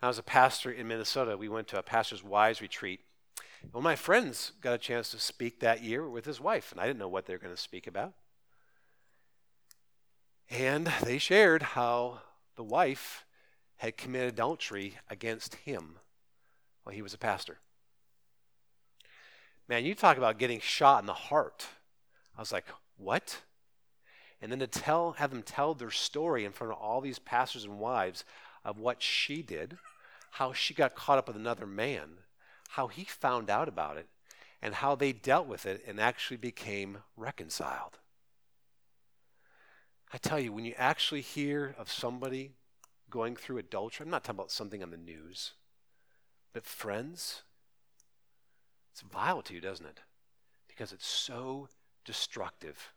I 0.00 0.08
was 0.08 0.18
a 0.18 0.22
pastor 0.22 0.70
in 0.70 0.86
Minnesota. 0.86 1.36
We 1.36 1.48
went 1.48 1.68
to 1.68 1.78
a 1.78 1.82
pastor's 1.82 2.22
wives 2.22 2.60
retreat. 2.60 3.00
One 3.72 3.80
of 3.80 3.84
my 3.84 3.96
friends 3.96 4.52
got 4.60 4.74
a 4.74 4.78
chance 4.78 5.10
to 5.10 5.18
speak 5.18 5.60
that 5.60 5.82
year 5.82 6.08
with 6.08 6.26
his 6.26 6.40
wife, 6.40 6.70
and 6.70 6.80
I 6.80 6.86
didn't 6.86 6.98
know 6.98 7.08
what 7.08 7.26
they 7.26 7.32
were 7.32 7.38
going 7.38 7.54
to 7.54 7.60
speak 7.60 7.86
about. 7.86 8.12
And 10.50 10.92
they 11.02 11.18
shared 11.18 11.62
how 11.62 12.20
the 12.56 12.62
wife 12.62 13.24
had 13.76 13.96
committed 13.96 14.34
adultery 14.34 14.98
against 15.08 15.54
him 15.56 15.96
while 16.82 16.94
he 16.94 17.02
was 17.02 17.14
a 17.14 17.18
pastor. 17.18 17.58
Man, 19.66 19.84
you 19.84 19.94
talk 19.94 20.18
about 20.18 20.38
getting 20.38 20.60
shot 20.60 21.02
in 21.02 21.06
the 21.06 21.14
heart. 21.14 21.66
I 22.36 22.40
was 22.42 22.52
like, 22.52 22.66
what? 22.98 23.40
And 24.44 24.52
then 24.52 24.58
to 24.58 24.66
tell, 24.66 25.12
have 25.12 25.30
them 25.30 25.42
tell 25.42 25.72
their 25.72 25.90
story 25.90 26.44
in 26.44 26.52
front 26.52 26.70
of 26.70 26.78
all 26.78 27.00
these 27.00 27.18
pastors 27.18 27.64
and 27.64 27.78
wives 27.78 28.26
of 28.62 28.78
what 28.78 29.02
she 29.02 29.40
did, 29.40 29.78
how 30.32 30.52
she 30.52 30.74
got 30.74 30.94
caught 30.94 31.16
up 31.16 31.28
with 31.28 31.36
another 31.36 31.66
man, 31.66 32.18
how 32.68 32.88
he 32.88 33.04
found 33.04 33.48
out 33.48 33.68
about 33.68 33.96
it, 33.96 34.06
and 34.60 34.74
how 34.74 34.94
they 34.94 35.12
dealt 35.12 35.46
with 35.46 35.64
it 35.64 35.82
and 35.88 35.98
actually 35.98 36.36
became 36.36 36.98
reconciled. 37.16 38.00
I 40.12 40.18
tell 40.18 40.38
you, 40.38 40.52
when 40.52 40.66
you 40.66 40.74
actually 40.76 41.22
hear 41.22 41.74
of 41.78 41.90
somebody 41.90 42.50
going 43.08 43.36
through 43.36 43.56
adultery, 43.56 44.04
I'm 44.04 44.10
not 44.10 44.24
talking 44.24 44.40
about 44.40 44.50
something 44.50 44.82
on 44.82 44.90
the 44.90 44.98
news. 44.98 45.52
But, 46.52 46.66
friends, 46.66 47.44
it's 48.92 49.00
vile 49.00 49.40
to 49.40 49.54
you, 49.54 49.62
doesn't 49.62 49.86
it? 49.86 50.00
Because 50.68 50.92
it's 50.92 51.06
so 51.06 51.70
destructive. 52.04 52.92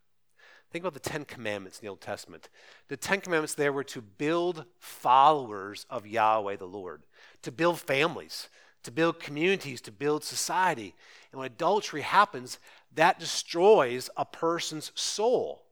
Think 0.71 0.83
about 0.83 0.93
the 0.93 1.09
Ten 1.09 1.25
Commandments 1.25 1.79
in 1.79 1.85
the 1.85 1.89
Old 1.89 2.01
Testament. 2.01 2.49
The 2.89 2.97
Ten 2.97 3.21
Commandments 3.21 3.53
there 3.53 3.71
were 3.71 3.85
to 3.85 4.01
build 4.01 4.65
followers 4.79 5.85
of 5.89 6.05
Yahweh 6.05 6.57
the 6.57 6.65
Lord, 6.65 7.03
to 7.43 7.51
build 7.51 7.79
families, 7.79 8.49
to 8.83 8.91
build 8.91 9.19
communities, 9.19 9.81
to 9.81 9.91
build 9.91 10.23
society. 10.23 10.93
And 11.31 11.39
when 11.39 11.47
adultery 11.47 12.01
happens, 12.01 12.59
that 12.95 13.19
destroys 13.19 14.09
a 14.17 14.25
person's 14.25 14.91
soul. 14.95 15.63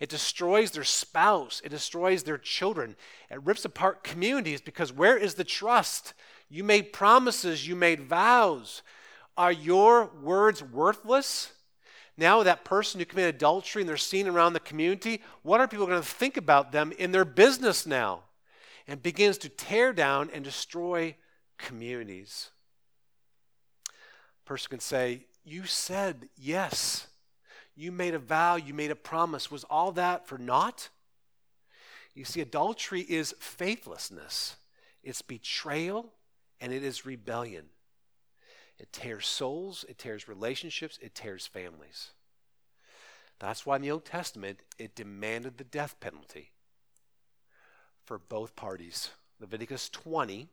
It 0.00 0.08
destroys 0.08 0.70
their 0.70 0.84
spouse. 0.84 1.60
It 1.64 1.70
destroys 1.70 2.22
their 2.22 2.38
children. 2.38 2.96
It 3.30 3.42
rips 3.42 3.64
apart 3.64 4.04
communities 4.04 4.60
because 4.60 4.92
where 4.92 5.16
is 5.16 5.34
the 5.34 5.44
trust? 5.44 6.14
You 6.48 6.64
made 6.64 6.92
promises, 6.92 7.66
you 7.66 7.76
made 7.76 8.02
vows. 8.02 8.82
Are 9.36 9.52
your 9.52 10.10
words 10.22 10.62
worthless? 10.62 11.52
Now, 12.16 12.42
that 12.42 12.64
person 12.64 13.00
who 13.00 13.06
committed 13.06 13.34
adultery 13.34 13.82
and 13.82 13.88
they're 13.88 13.96
seen 13.96 14.28
around 14.28 14.52
the 14.52 14.60
community, 14.60 15.20
what 15.42 15.60
are 15.60 15.66
people 15.66 15.86
going 15.86 16.00
to 16.00 16.06
think 16.06 16.36
about 16.36 16.70
them 16.70 16.92
in 16.92 17.10
their 17.10 17.24
business 17.24 17.86
now? 17.86 18.22
And 18.86 19.02
begins 19.02 19.38
to 19.38 19.48
tear 19.48 19.92
down 19.92 20.30
and 20.32 20.44
destroy 20.44 21.16
communities. 21.58 22.50
A 23.88 24.48
person 24.48 24.68
can 24.70 24.80
say, 24.80 25.26
You 25.42 25.64
said 25.64 26.28
yes. 26.36 27.06
You 27.74 27.90
made 27.90 28.14
a 28.14 28.18
vow, 28.18 28.56
you 28.56 28.74
made 28.74 28.90
a 28.90 28.96
promise. 28.96 29.50
Was 29.50 29.64
all 29.64 29.90
that 29.92 30.28
for 30.28 30.38
naught? 30.38 30.90
You 32.14 32.24
see, 32.24 32.40
adultery 32.40 33.00
is 33.00 33.34
faithlessness, 33.40 34.56
it's 35.02 35.22
betrayal, 35.22 36.12
and 36.60 36.72
it 36.72 36.84
is 36.84 37.04
rebellion. 37.04 37.64
It 38.78 38.92
tears 38.92 39.26
souls, 39.26 39.84
it 39.88 39.98
tears 39.98 40.28
relationships, 40.28 40.98
it 41.00 41.14
tears 41.14 41.46
families. 41.46 42.10
That's 43.38 43.66
why 43.66 43.76
in 43.76 43.82
the 43.82 43.90
Old 43.90 44.04
Testament 44.04 44.60
it 44.78 44.94
demanded 44.94 45.58
the 45.58 45.64
death 45.64 45.98
penalty 46.00 46.50
for 48.04 48.18
both 48.18 48.56
parties. 48.56 49.10
Leviticus 49.40 49.88
20, 49.88 50.48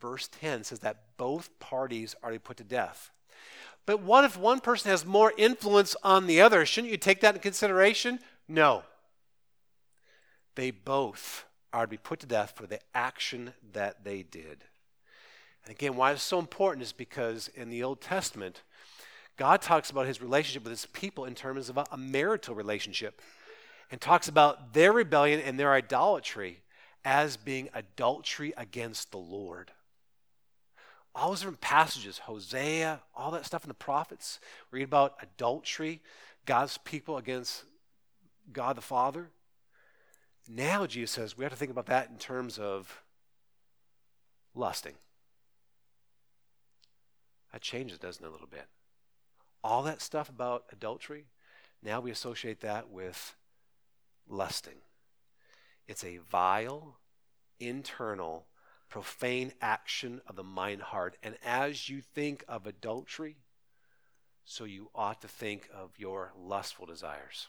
verse 0.00 0.28
10 0.28 0.64
says 0.64 0.80
that 0.80 1.16
both 1.16 1.58
parties 1.58 2.14
are 2.22 2.30
to 2.30 2.36
be 2.36 2.38
put 2.38 2.56
to 2.58 2.64
death. 2.64 3.10
But 3.86 4.00
what 4.00 4.24
if 4.24 4.36
one 4.36 4.60
person 4.60 4.90
has 4.90 5.04
more 5.04 5.32
influence 5.36 5.96
on 6.02 6.26
the 6.26 6.40
other? 6.40 6.64
Shouldn't 6.64 6.92
you 6.92 6.98
take 6.98 7.20
that 7.20 7.34
in 7.34 7.40
consideration? 7.40 8.20
No. 8.46 8.84
They 10.54 10.70
both 10.70 11.46
are 11.72 11.86
to 11.86 11.90
be 11.90 11.96
put 11.96 12.20
to 12.20 12.26
death 12.26 12.52
for 12.54 12.66
the 12.66 12.80
action 12.94 13.54
that 13.72 14.04
they 14.04 14.22
did. 14.22 14.64
And 15.64 15.74
again, 15.74 15.96
why 15.96 16.12
it's 16.12 16.22
so 16.22 16.38
important 16.38 16.82
is 16.82 16.92
because 16.92 17.48
in 17.54 17.70
the 17.70 17.82
Old 17.82 18.00
Testament, 18.00 18.62
God 19.36 19.62
talks 19.62 19.90
about 19.90 20.06
his 20.06 20.20
relationship 20.20 20.64
with 20.64 20.72
his 20.72 20.86
people 20.86 21.24
in 21.24 21.34
terms 21.34 21.68
of 21.68 21.78
a, 21.78 21.96
marital 21.96 22.54
relationship 22.54 23.20
and 23.90 24.00
talks 24.00 24.28
about 24.28 24.72
their 24.74 24.92
rebellion 24.92 25.40
and 25.40 25.58
their 25.58 25.72
idolatry 25.72 26.60
as 27.04 27.36
being 27.36 27.68
adultery 27.74 28.52
against 28.56 29.10
the 29.10 29.18
Lord. 29.18 29.70
All 31.14 31.30
those 31.30 31.40
different 31.40 31.60
passages, 31.60 32.18
Hosea, 32.18 33.00
all 33.14 33.30
that 33.32 33.44
stuff 33.44 33.64
in 33.64 33.68
the 33.68 33.74
prophets, 33.74 34.40
read 34.70 34.84
about 34.84 35.16
adultery, 35.20 36.00
God's 36.46 36.78
people 36.78 37.18
against 37.18 37.64
God 38.52 38.76
the 38.76 38.82
Father. 38.82 39.30
Now, 40.48 40.86
Jesus 40.86 41.10
says 41.10 41.36
we 41.36 41.44
have 41.44 41.52
to 41.52 41.58
think 41.58 41.70
about 41.70 41.86
that 41.86 42.10
in 42.10 42.16
terms 42.16 42.58
of 42.58 43.02
lusting. 44.54 44.94
That 47.52 47.62
changes, 47.62 47.98
doesn't 47.98 48.24
it, 48.24 48.28
a 48.28 48.32
little 48.32 48.46
bit? 48.46 48.66
All 49.62 49.82
that 49.82 50.00
stuff 50.00 50.28
about 50.28 50.64
adultery, 50.72 51.26
now 51.82 52.00
we 52.00 52.10
associate 52.10 52.60
that 52.60 52.90
with 52.90 53.34
lusting. 54.28 54.78
It's 55.86 56.04
a 56.04 56.18
vile, 56.18 56.98
internal, 57.60 58.46
profane 58.88 59.52
action 59.60 60.20
of 60.26 60.36
the 60.36 60.44
mind 60.44 60.82
heart. 60.82 61.16
And 61.22 61.36
as 61.44 61.88
you 61.88 62.00
think 62.00 62.44
of 62.48 62.66
adultery, 62.66 63.36
so 64.44 64.64
you 64.64 64.90
ought 64.94 65.20
to 65.22 65.28
think 65.28 65.68
of 65.74 65.90
your 65.98 66.32
lustful 66.36 66.86
desires. 66.86 67.48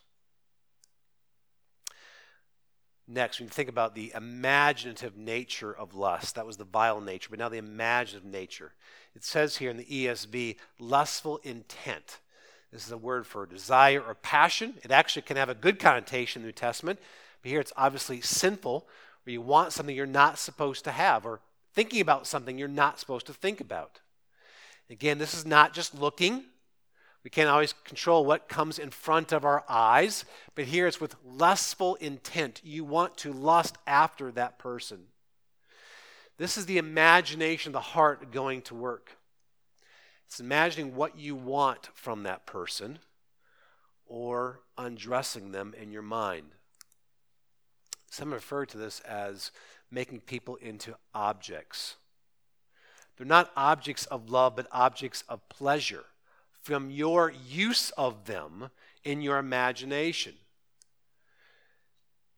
Next, 3.07 3.39
when 3.39 3.47
you 3.47 3.51
think 3.51 3.69
about 3.69 3.95
the 3.95 4.13
imaginative 4.15 5.17
nature 5.17 5.73
of 5.73 5.93
lust, 5.93 6.35
that 6.35 6.45
was 6.45 6.57
the 6.57 6.63
vile 6.63 7.01
nature, 7.01 7.29
but 7.29 7.39
now 7.39 7.49
the 7.49 7.57
imaginative 7.57 8.23
nature. 8.23 8.73
It 9.13 9.25
says 9.25 9.57
here 9.57 9.69
in 9.69 9.77
the 9.77 9.85
ESV, 9.85 10.55
lustful 10.79 11.39
intent. 11.43 12.19
This 12.71 12.85
is 12.85 12.91
a 12.91 12.97
word 12.97 13.27
for 13.27 13.45
desire 13.45 14.01
or 14.01 14.15
passion. 14.15 14.75
It 14.83 14.91
actually 14.91 15.23
can 15.23 15.37
have 15.37 15.49
a 15.49 15.55
good 15.55 15.79
connotation 15.79 16.41
in 16.41 16.43
the 16.43 16.47
New 16.47 16.53
Testament, 16.53 16.99
but 17.41 17.49
here 17.49 17.59
it's 17.59 17.73
obviously 17.75 18.21
sinful, 18.21 18.87
where 19.23 19.31
you 19.31 19.41
want 19.41 19.73
something 19.73 19.95
you're 19.95 20.05
not 20.05 20.39
supposed 20.39 20.85
to 20.85 20.91
have, 20.91 21.25
or 21.25 21.41
thinking 21.73 21.99
about 21.99 22.25
something 22.25 22.57
you're 22.57 22.67
not 22.67 22.99
supposed 22.99 23.27
to 23.27 23.33
think 23.33 23.59
about. 23.59 23.99
Again, 24.89 25.17
this 25.17 25.33
is 25.33 25.45
not 25.45 25.73
just 25.73 25.93
looking, 25.93 26.45
we 27.23 27.29
can't 27.29 27.49
always 27.49 27.73
control 27.85 28.25
what 28.25 28.49
comes 28.49 28.77
in 28.77 28.89
front 28.89 29.31
of 29.31 29.45
our 29.45 29.63
eyes, 29.69 30.25
but 30.55 30.65
here 30.65 30.87
it's 30.87 30.99
with 30.99 31.15
lustful 31.25 31.95
intent. 31.95 32.59
You 32.63 32.83
want 32.83 33.17
to 33.19 33.31
lust 33.31 33.77
after 33.87 34.29
that 34.33 34.59
person. 34.59 35.05
This 36.37 36.57
is 36.57 36.65
the 36.65 36.77
imagination 36.77 37.69
of 37.69 37.73
the 37.73 37.79
heart 37.79 38.31
going 38.31 38.61
to 38.63 38.75
work. 38.75 39.17
It's 40.27 40.41
imagining 40.41 40.95
what 40.95 41.17
you 41.17 41.35
want 41.35 41.89
from 41.93 42.23
that 42.23 42.45
person 42.45 42.99
or 44.05 44.59
undressing 44.77 45.51
them 45.51 45.73
in 45.79 45.91
your 45.91 46.01
mind. 46.01 46.47
Some 48.09 48.33
refer 48.33 48.65
to 48.65 48.77
this 48.77 48.99
as 49.01 49.51
making 49.89 50.21
people 50.21 50.55
into 50.57 50.95
objects. 51.13 51.95
They're 53.15 53.25
not 53.25 53.51
objects 53.55 54.05
of 54.07 54.29
love, 54.29 54.55
but 54.55 54.67
objects 54.71 55.23
of 55.29 55.47
pleasure 55.47 56.05
from 56.63 56.89
your 56.89 57.31
use 57.47 57.91
of 57.91 58.25
them 58.25 58.69
in 59.03 59.21
your 59.21 59.37
imagination. 59.37 60.33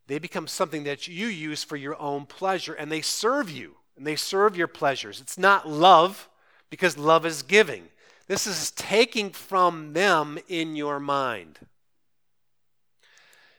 They 0.07 0.19
become 0.19 0.47
something 0.47 0.83
that 0.83 1.07
you 1.07 1.27
use 1.27 1.63
for 1.63 1.77
your 1.77 1.99
own 2.01 2.25
pleasure 2.25 2.73
and 2.73 2.91
they 2.91 3.01
serve 3.01 3.49
you 3.49 3.75
and 3.95 4.05
they 4.05 4.15
serve 4.15 4.57
your 4.57 4.67
pleasures. 4.67 5.21
It's 5.21 5.37
not 5.37 5.69
love 5.69 6.27
because 6.69 6.97
love 6.97 7.25
is 7.25 7.43
giving. 7.43 7.85
This 8.27 8.47
is 8.47 8.71
taking 8.71 9.29
from 9.29 9.93
them 9.93 10.39
in 10.47 10.75
your 10.75 10.99
mind. 10.99 11.59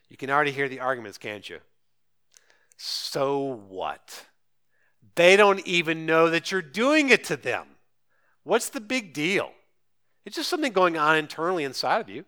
You 0.08 0.16
can 0.16 0.30
already 0.30 0.52
hear 0.52 0.68
the 0.68 0.80
arguments, 0.80 1.18
can't 1.18 1.48
you? 1.48 1.58
So 2.76 3.62
what? 3.68 4.26
They 5.14 5.36
don't 5.36 5.66
even 5.66 6.06
know 6.06 6.28
that 6.30 6.50
you're 6.50 6.62
doing 6.62 7.08
it 7.08 7.24
to 7.24 7.36
them. 7.36 7.66
What's 8.42 8.68
the 8.68 8.80
big 8.80 9.12
deal? 9.12 9.52
It's 10.26 10.34
just 10.34 10.50
something 10.50 10.72
going 10.72 10.98
on 10.98 11.16
internally 11.16 11.62
inside 11.62 12.00
of 12.00 12.08
you. 12.08 12.24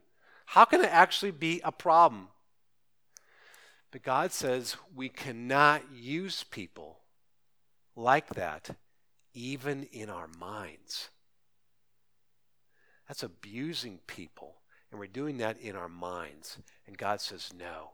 How 0.46 0.64
can 0.64 0.80
it 0.82 0.90
actually 0.90 1.32
be 1.32 1.60
a 1.64 1.72
problem? 1.72 2.28
But 3.90 4.04
God 4.04 4.32
says 4.32 4.76
we 4.94 5.08
cannot 5.08 5.82
use 5.92 6.44
people 6.44 7.00
like 7.96 8.28
that, 8.28 8.70
even 9.34 9.88
in 9.92 10.10
our 10.10 10.28
minds. 10.38 11.08
That's 13.08 13.24
abusing 13.24 13.98
people. 14.06 14.54
And 14.90 15.00
we're 15.00 15.06
doing 15.06 15.38
that 15.38 15.60
in 15.60 15.74
our 15.74 15.88
minds. 15.88 16.56
And 16.86 16.96
God 16.96 17.20
says, 17.20 17.50
no. 17.58 17.90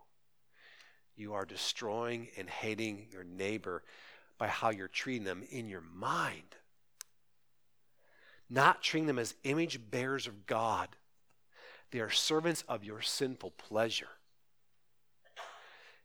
You 1.16 1.32
are 1.32 1.46
destroying 1.46 2.28
and 2.36 2.50
hating 2.50 3.06
your 3.10 3.24
neighbor 3.24 3.82
by 4.36 4.48
how 4.48 4.70
you're 4.70 4.88
treating 4.88 5.24
them 5.24 5.44
in 5.50 5.68
your 5.68 5.84
mind 5.94 6.56
not 8.48 8.82
treating 8.82 9.06
them 9.06 9.18
as 9.18 9.34
image 9.44 9.90
bearers 9.90 10.26
of 10.26 10.46
God. 10.46 10.88
They 11.90 12.00
are 12.00 12.10
servants 12.10 12.64
of 12.68 12.84
your 12.84 13.00
sinful 13.00 13.52
pleasure. 13.52 14.08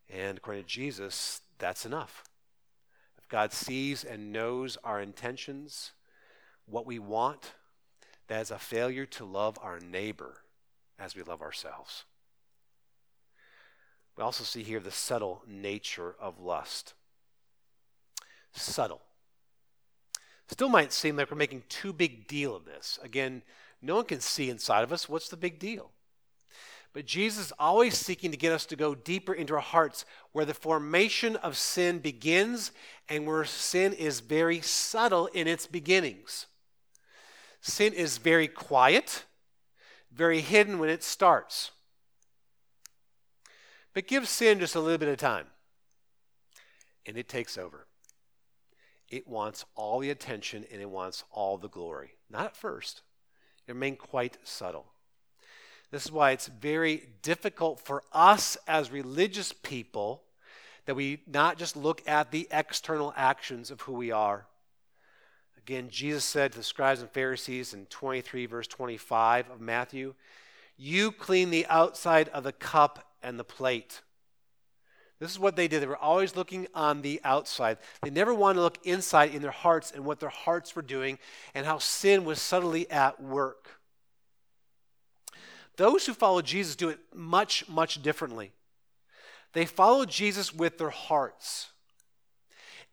And 0.09 0.37
according 0.37 0.63
to 0.63 0.69
Jesus, 0.69 1.41
that's 1.57 1.85
enough. 1.85 2.23
If 3.17 3.27
God 3.27 3.53
sees 3.53 4.03
and 4.03 4.31
knows 4.31 4.77
our 4.83 5.01
intentions, 5.01 5.91
what 6.65 6.85
we 6.85 6.99
want, 6.99 7.53
that 8.27 8.41
is 8.41 8.51
a 8.51 8.59
failure 8.59 9.05
to 9.05 9.25
love 9.25 9.57
our 9.61 9.79
neighbor 9.79 10.41
as 10.97 11.15
we 11.15 11.23
love 11.23 11.41
ourselves. 11.41 12.05
We 14.15 14.23
also 14.23 14.43
see 14.43 14.63
here 14.63 14.79
the 14.79 14.91
subtle 14.91 15.43
nature 15.47 16.15
of 16.19 16.39
lust. 16.39 16.93
Subtle. 18.51 19.01
Still 20.49 20.69
might 20.69 20.91
seem 20.91 21.15
like 21.15 21.29
we're 21.29 21.37
making 21.37 21.63
too 21.69 21.93
big 21.93 22.27
deal 22.27 22.55
of 22.55 22.65
this. 22.65 22.97
Again, 23.03 23.43
no 23.81 23.95
one 23.95 24.05
can 24.05 24.19
see 24.19 24.49
inside 24.49 24.83
of 24.83 24.91
us. 24.91 25.07
What's 25.07 25.29
the 25.29 25.37
big 25.37 25.59
deal? 25.59 25.91
But 26.91 27.05
Jesus 27.05 27.45
is 27.45 27.53
always 27.59 27.95
seeking 27.95 28.31
to 28.31 28.37
get 28.37 28.51
us 28.51 28.65
to 28.65 28.75
go 28.75 28.95
deeper 28.95 29.31
into 29.31 29.53
our 29.53 29.59
hearts 29.59 30.05
where 30.31 30.45
the 30.45 30.55
formation 30.55 31.35
of 31.35 31.55
sin 31.55 31.99
begins 31.99 32.71
and 33.07 33.27
where 33.27 33.45
sin 33.45 33.93
is 33.93 34.21
very 34.21 34.59
subtle 34.59 35.27
in 35.27 35.47
its 35.47 35.67
beginnings. 35.67 36.47
Sin 37.61 37.93
is 37.93 38.17
very 38.17 38.47
quiet, 38.47 39.25
very 40.11 40.41
hidden 40.41 40.79
when 40.79 40.89
it 40.89 41.03
starts. 41.03 41.69
But 43.93 44.07
give 44.07 44.27
sin 44.27 44.59
just 44.59 44.75
a 44.75 44.79
little 44.79 44.97
bit 44.97 45.09
of 45.09 45.17
time, 45.17 45.45
and 47.05 47.17
it 47.17 47.29
takes 47.29 47.55
over. 47.55 47.85
It 49.09 49.27
wants 49.27 49.65
all 49.75 49.99
the 49.99 50.11
attention 50.11 50.65
and 50.71 50.81
it 50.81 50.89
wants 50.89 51.23
all 51.31 51.57
the 51.57 51.69
glory. 51.69 52.11
Not 52.29 52.45
at 52.45 52.55
first, 52.55 53.01
it 53.67 53.73
remains 53.73 53.97
quite 53.99 54.37
subtle. 54.43 54.85
This 55.91 56.05
is 56.05 56.11
why 56.11 56.31
it's 56.31 56.47
very 56.47 57.09
difficult 57.23 57.79
for 57.79 58.03
us 58.13 58.57
as 58.67 58.91
religious 58.91 59.51
people 59.51 60.21
that 60.85 60.95
we 60.95 61.21
not 61.27 61.57
just 61.57 61.75
look 61.75 62.07
at 62.07 62.31
the 62.31 62.47
external 62.51 63.13
actions 63.15 63.71
of 63.71 63.81
who 63.81 63.93
we 63.93 64.11
are. 64.11 64.45
Again, 65.57 65.89
Jesus 65.89 66.23
said 66.23 66.51
to 66.51 66.59
the 66.59 66.63
scribes 66.63 67.01
and 67.01 67.09
Pharisees 67.09 67.73
in 67.73 67.85
23, 67.87 68.45
verse 68.45 68.67
25 68.67 69.49
of 69.49 69.61
Matthew, 69.61 70.13
You 70.77 71.11
clean 71.11 71.49
the 71.49 71.65
outside 71.67 72.29
of 72.29 72.43
the 72.43 72.51
cup 72.51 73.13
and 73.21 73.39
the 73.39 73.43
plate 73.43 74.01
this 75.19 75.31
is 75.31 75.39
what 75.39 75.55
they 75.57 75.67
did. 75.67 75.81
They 75.81 75.87
were 75.87 75.97
always 75.97 76.35
looking 76.35 76.67
on 76.73 77.01
the 77.01 77.19
outside. 77.25 77.77
They 78.01 78.09
never 78.09 78.33
wanted 78.33 78.55
to 78.55 78.61
look 78.61 78.79
inside 78.85 79.35
in 79.35 79.41
their 79.41 79.51
hearts 79.51 79.91
and 79.91 80.05
what 80.05 80.19
their 80.19 80.29
hearts 80.29 80.75
were 80.75 80.81
doing 80.81 81.19
and 81.53 81.65
how 81.65 81.77
sin 81.77 82.23
was 82.23 82.41
subtly 82.41 82.89
at 82.89 83.21
work. 83.21 83.69
Those 85.75 86.05
who 86.05 86.13
follow 86.13 86.41
Jesus 86.41 86.75
do 86.75 86.89
it 86.89 86.99
much, 87.13 87.67
much 87.67 88.01
differently. 88.01 88.51
They 89.53 89.65
follow 89.65 90.05
Jesus 90.05 90.53
with 90.53 90.77
their 90.77 90.89
hearts. 90.89 91.69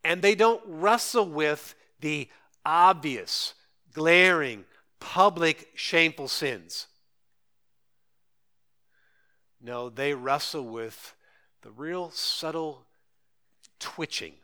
And 0.03 0.23
they 0.23 0.35
don't 0.35 0.63
wrestle 0.67 1.29
with 1.29 1.75
the 2.01 2.29
obvious, 2.65 3.55
glaring, 3.93 4.65
public, 5.01 5.69
shameful 5.75 6.29
sins. 6.29 6.87
No, 9.61 9.89
they 9.89 10.15
wrestle 10.15 10.65
with 10.65 11.16
the 11.67 11.73
real 11.73 12.11
subtle 12.11 12.87
twitching 13.81 14.35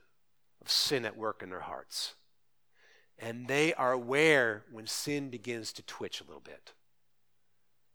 of 0.60 0.68
sin 0.68 1.04
at 1.04 1.16
work 1.16 1.40
in 1.40 1.50
their 1.50 1.60
hearts. 1.60 2.16
And 3.16 3.46
they 3.46 3.72
are 3.74 3.92
aware 3.92 4.64
when 4.72 4.88
sin 4.88 5.30
begins 5.30 5.72
to 5.74 5.82
twitch 5.82 6.20
a 6.20 6.24
little 6.24 6.40
bit 6.40 6.72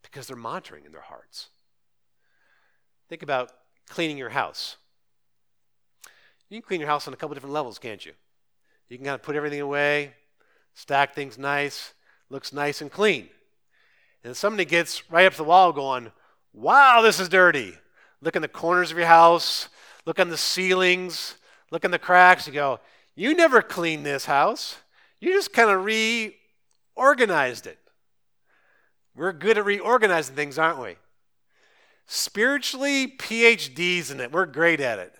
because 0.01 0.27
they're 0.27 0.37
monitoring 0.37 0.85
in 0.85 0.93
their 0.93 1.01
hearts. 1.01 1.49
Think 3.09 3.21
about 3.21 3.51
cleaning 3.89 4.17
your 4.17 4.29
house. 4.29 4.77
You 6.49 6.61
can 6.61 6.65
clean 6.65 6.79
your 6.79 6.89
house 6.89 7.05
on 7.05 7.13
a 7.13 7.17
couple 7.17 7.33
different 7.33 7.53
levels, 7.53 7.79
can't 7.79 8.05
you? 8.05 8.13
You 8.87 8.95
can 8.95 9.07
kind 9.07 9.15
of 9.15 9.23
put 9.23 9.35
everything 9.35 9.59
away, 9.59 10.13
stack 10.73 11.13
things 11.15 11.37
nice, 11.37 11.93
looks 12.29 12.53
nice 12.53 12.79
and 12.79 12.89
clean. 12.89 13.27
And 14.23 14.37
somebody 14.37 14.63
gets 14.63 15.11
right 15.11 15.25
up 15.25 15.33
to 15.33 15.39
the 15.39 15.43
wall 15.43 15.73
going, 15.73 16.13
Wow, 16.53 17.01
this 17.01 17.19
is 17.19 17.27
dirty. 17.27 17.77
Look 18.21 18.35
in 18.35 18.41
the 18.41 18.47
corners 18.47 18.91
of 18.91 18.97
your 18.97 19.07
house, 19.07 19.69
look 20.05 20.19
on 20.19 20.29
the 20.29 20.37
ceilings, 20.37 21.35
look 21.71 21.85
in 21.85 21.91
the 21.91 21.99
cracks. 21.99 22.47
You 22.47 22.53
go, 22.53 22.79
You 23.15 23.35
never 23.35 23.61
cleaned 23.61 24.05
this 24.05 24.25
house. 24.25 24.77
You 25.19 25.33
just 25.33 25.53
kind 25.53 25.69
of 25.69 25.83
reorganized 25.83 27.67
it. 27.67 27.79
We're 29.15 29.33
good 29.33 29.57
at 29.57 29.65
reorganizing 29.65 30.35
things, 30.35 30.59
aren't 30.59 30.79
we? 30.79 30.95
Spiritually, 32.05 33.07
PhDs 33.07 34.11
in 34.11 34.19
it. 34.21 34.31
We're 34.31 34.45
great 34.45 34.79
at 34.79 34.99
it. 34.99 35.15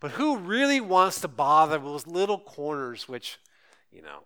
But 0.00 0.12
who 0.12 0.36
really 0.36 0.80
wants 0.80 1.20
to 1.22 1.28
bother 1.28 1.78
with 1.78 1.92
those 1.92 2.06
little 2.06 2.38
corners, 2.38 3.08
which, 3.08 3.38
you 3.90 4.02
know, 4.02 4.24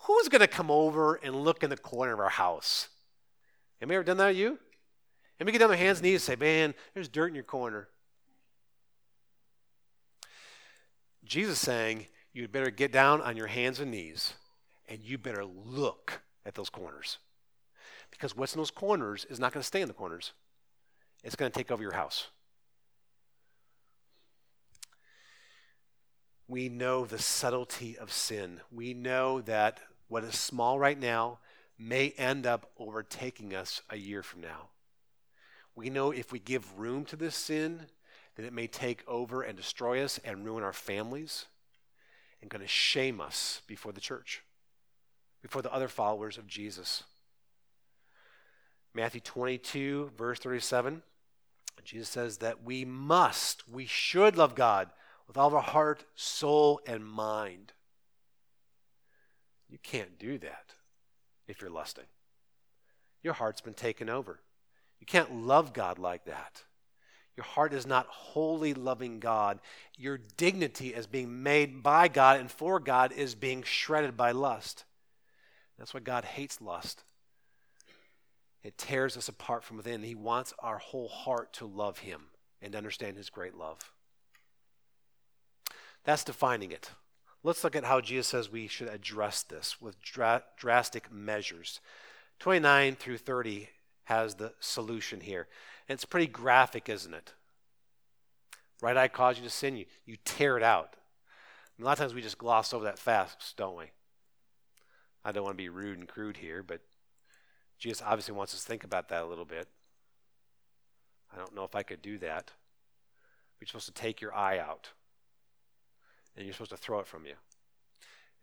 who's 0.00 0.28
going 0.28 0.40
to 0.40 0.48
come 0.48 0.70
over 0.70 1.14
and 1.16 1.36
look 1.36 1.62
in 1.62 1.70
the 1.70 1.76
corner 1.76 2.14
of 2.14 2.20
our 2.20 2.30
house? 2.30 2.88
Have 3.80 3.90
you 3.90 3.96
ever 3.96 4.04
done 4.04 4.16
that 4.16 4.34
you? 4.34 4.58
And 5.44 5.46
me 5.46 5.52
get 5.52 5.58
down 5.58 5.70
on 5.70 5.76
their 5.76 5.84
hands 5.84 5.98
and 5.98 6.06
knees 6.06 6.26
and 6.26 6.38
say, 6.38 6.42
Man, 6.42 6.72
there's 6.94 7.06
dirt 7.06 7.26
in 7.26 7.34
your 7.34 7.44
corner. 7.44 7.88
Jesus 11.22 11.58
saying, 11.58 12.06
You'd 12.32 12.50
better 12.50 12.70
get 12.70 12.92
down 12.92 13.20
on 13.20 13.36
your 13.36 13.48
hands 13.48 13.78
and 13.78 13.90
knees 13.90 14.32
and 14.88 15.02
you 15.02 15.18
better 15.18 15.44
look 15.44 16.22
at 16.46 16.54
those 16.54 16.70
corners. 16.70 17.18
Because 18.10 18.34
what's 18.34 18.54
in 18.54 18.58
those 18.58 18.70
corners 18.70 19.26
is 19.28 19.38
not 19.38 19.52
going 19.52 19.60
to 19.60 19.66
stay 19.66 19.82
in 19.82 19.88
the 19.88 19.92
corners, 19.92 20.32
it's 21.22 21.36
going 21.36 21.52
to 21.52 21.58
take 21.58 21.70
over 21.70 21.82
your 21.82 21.92
house. 21.92 22.28
we 26.48 26.68
know 26.68 27.04
the 27.06 27.18
subtlety 27.18 27.96
of 27.96 28.12
sin. 28.12 28.60
We 28.70 28.92
know 28.92 29.40
that 29.42 29.80
what 30.08 30.24
is 30.24 30.38
small 30.38 30.78
right 30.78 30.98
now 30.98 31.38
may 31.78 32.10
end 32.10 32.46
up 32.46 32.70
overtaking 32.78 33.54
us 33.54 33.80
a 33.90 33.96
year 33.96 34.22
from 34.22 34.42
now. 34.42 34.68
We 35.74 35.90
know 35.90 36.10
if 36.10 36.32
we 36.32 36.38
give 36.38 36.78
room 36.78 37.04
to 37.06 37.16
this 37.16 37.34
sin, 37.34 37.86
that 38.36 38.44
it 38.44 38.52
may 38.52 38.66
take 38.66 39.02
over 39.08 39.42
and 39.42 39.56
destroy 39.56 40.02
us 40.02 40.20
and 40.24 40.44
ruin 40.44 40.64
our 40.64 40.72
families 40.72 41.46
and 42.40 42.50
going 42.50 42.62
to 42.62 42.68
shame 42.68 43.20
us 43.20 43.62
before 43.66 43.92
the 43.92 44.00
church, 44.00 44.42
before 45.42 45.62
the 45.62 45.72
other 45.72 45.88
followers 45.88 46.38
of 46.38 46.46
Jesus. 46.46 47.04
Matthew 48.92 49.20
22, 49.20 50.12
verse 50.16 50.38
37, 50.38 51.02
Jesus 51.84 52.08
says 52.08 52.38
that 52.38 52.64
we 52.64 52.84
must, 52.84 53.68
we 53.68 53.86
should 53.86 54.36
love 54.36 54.54
God 54.54 54.88
with 55.28 55.36
all 55.36 55.48
of 55.48 55.54
our 55.54 55.60
heart, 55.60 56.04
soul, 56.14 56.80
and 56.86 57.04
mind. 57.04 57.72
You 59.68 59.78
can't 59.82 60.18
do 60.18 60.38
that 60.38 60.74
if 61.46 61.60
you're 61.60 61.70
lusting. 61.70 62.04
Your 63.22 63.34
heart's 63.34 63.60
been 63.60 63.74
taken 63.74 64.08
over. 64.08 64.40
You 65.04 65.20
can't 65.20 65.44
love 65.44 65.74
God 65.74 65.98
like 65.98 66.24
that. 66.24 66.62
Your 67.36 67.44
heart 67.44 67.74
is 67.74 67.86
not 67.86 68.06
wholly 68.06 68.72
loving 68.72 69.20
God. 69.20 69.60
Your 69.98 70.18
dignity 70.38 70.94
as 70.94 71.06
being 71.06 71.42
made 71.42 71.82
by 71.82 72.08
God 72.08 72.40
and 72.40 72.50
for 72.50 72.80
God 72.80 73.12
is 73.12 73.34
being 73.34 73.62
shredded 73.64 74.16
by 74.16 74.30
lust. 74.30 74.86
That's 75.78 75.92
why 75.92 76.00
God 76.00 76.24
hates 76.24 76.62
lust. 76.62 77.02
It 78.62 78.78
tears 78.78 79.18
us 79.18 79.28
apart 79.28 79.62
from 79.62 79.76
within. 79.76 80.02
He 80.02 80.14
wants 80.14 80.54
our 80.60 80.78
whole 80.78 81.08
heart 81.08 81.52
to 81.54 81.66
love 81.66 81.98
Him 81.98 82.22
and 82.62 82.74
understand 82.74 83.18
His 83.18 83.28
great 83.28 83.54
love. 83.54 83.92
That's 86.04 86.24
defining 86.24 86.72
it. 86.72 86.92
Let's 87.42 87.62
look 87.62 87.76
at 87.76 87.84
how 87.84 88.00
Jesus 88.00 88.28
says 88.28 88.50
we 88.50 88.68
should 88.68 88.88
address 88.88 89.42
this 89.42 89.82
with 89.82 90.00
dra- 90.00 90.44
drastic 90.56 91.12
measures. 91.12 91.80
29 92.38 92.96
through 92.96 93.18
30 93.18 93.68
has 94.04 94.34
the 94.34 94.52
solution 94.60 95.20
here. 95.20 95.48
And 95.88 95.96
it's 95.96 96.04
pretty 96.04 96.26
graphic, 96.26 96.88
isn't 96.88 97.14
it? 97.14 97.32
Right 98.80 98.96
eye 98.96 99.08
caused 99.08 99.38
you 99.38 99.44
to 99.44 99.50
sin, 99.50 99.76
you, 99.76 99.86
you 100.04 100.16
tear 100.24 100.56
it 100.56 100.62
out. 100.62 100.96
A 101.80 101.84
lot 101.84 101.92
of 101.92 101.98
times 101.98 102.14
we 102.14 102.22
just 102.22 102.38
gloss 102.38 102.72
over 102.72 102.84
that 102.84 102.98
fast, 102.98 103.54
don't 103.56 103.76
we? 103.76 103.86
I 105.24 105.32
don't 105.32 105.44
want 105.44 105.54
to 105.54 105.62
be 105.62 105.68
rude 105.68 105.98
and 105.98 106.08
crude 106.08 106.36
here, 106.36 106.62
but 106.62 106.80
Jesus 107.78 108.02
obviously 108.06 108.34
wants 108.34 108.54
us 108.54 108.60
to 108.60 108.66
think 108.66 108.84
about 108.84 109.08
that 109.08 109.22
a 109.22 109.26
little 109.26 109.44
bit. 109.44 109.68
I 111.32 111.38
don't 111.38 111.54
know 111.54 111.64
if 111.64 111.74
I 111.74 111.82
could 111.82 112.02
do 112.02 112.18
that. 112.18 112.52
You're 113.58 113.66
supposed 113.66 113.86
to 113.86 113.92
take 113.92 114.20
your 114.20 114.34
eye 114.34 114.58
out, 114.58 114.90
and 116.36 116.44
you're 116.44 116.52
supposed 116.52 116.70
to 116.70 116.76
throw 116.76 117.00
it 117.00 117.06
from 117.06 117.24
you. 117.24 117.34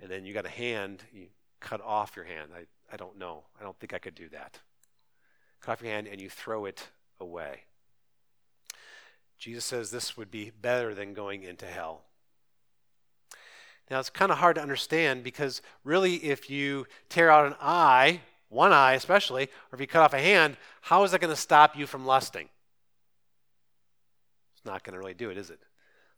And 0.02 0.10
then 0.10 0.26
you 0.26 0.34
got 0.34 0.46
a 0.46 0.50
hand, 0.50 1.04
you 1.14 1.28
cut 1.60 1.82
off 1.82 2.16
your 2.16 2.26
hand. 2.26 2.52
I, 2.56 2.66
I 2.92 2.98
don't 2.98 3.18
know. 3.18 3.44
I 3.60 3.64
don't 3.64 3.80
think 3.80 3.94
I 3.94 4.00
could 4.00 4.16
do 4.16 4.28
that. 4.30 4.60
Cut 5.62 5.74
off 5.74 5.82
your 5.82 5.92
hand, 5.92 6.08
and 6.08 6.20
you 6.20 6.30
throw 6.30 6.66
it 6.66 6.90
away. 7.20 7.62
Jesus 9.38 9.66
says 9.66 9.90
this 9.90 10.18
would 10.18 10.30
be 10.30 10.52
better 10.62 10.94
than 10.94 11.14
going 11.14 11.44
into 11.44 11.66
hell. 11.66 12.04
Now, 13.90 14.00
it's 14.00 14.10
kind 14.10 14.32
of 14.32 14.38
hard 14.38 14.56
to 14.56 14.62
understand 14.62 15.24
because 15.24 15.62
really, 15.84 16.16
if 16.16 16.50
you 16.50 16.86
tear 17.10 17.30
out 17.30 17.48
an 17.48 17.56
eye, 17.60 18.22
one 18.50 18.72
eye 18.72 18.94
especially, 18.94 19.46
or 19.46 19.76
if 19.76 19.82
you 19.82 19.88
cut 19.88 20.02
off 20.02 20.14
a 20.14 20.20
hand, 20.20 20.58
how 20.82 21.04
is 21.04 21.12
that 21.12 21.22
going 21.22 21.34
to 21.34 21.40
stop 21.40 21.76
you 21.76 21.86
from 21.86 22.06
lusting? 22.06 22.48
It's 24.56 24.66
not 24.66 24.84
going 24.84 24.94
to 24.94 25.00
really 25.00 25.14
do 25.14 25.30
it, 25.30 25.38
is 25.38 25.50
it? 25.50 25.60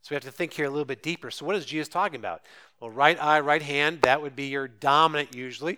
So 0.02 0.10
we 0.12 0.16
have 0.16 0.24
to 0.24 0.32
think 0.32 0.52
here 0.52 0.66
a 0.66 0.70
little 0.70 0.84
bit 0.84 1.02
deeper. 1.02 1.32
So, 1.32 1.46
what 1.46 1.56
is 1.56 1.66
Jesus 1.66 1.88
talking 1.88 2.20
about? 2.20 2.42
Well, 2.80 2.90
right 2.90 3.18
eye, 3.22 3.40
right 3.40 3.62
hand, 3.62 4.02
that 4.02 4.22
would 4.22 4.36
be 4.36 4.48
your 4.48 4.68
dominant 4.68 5.34
usually. 5.34 5.78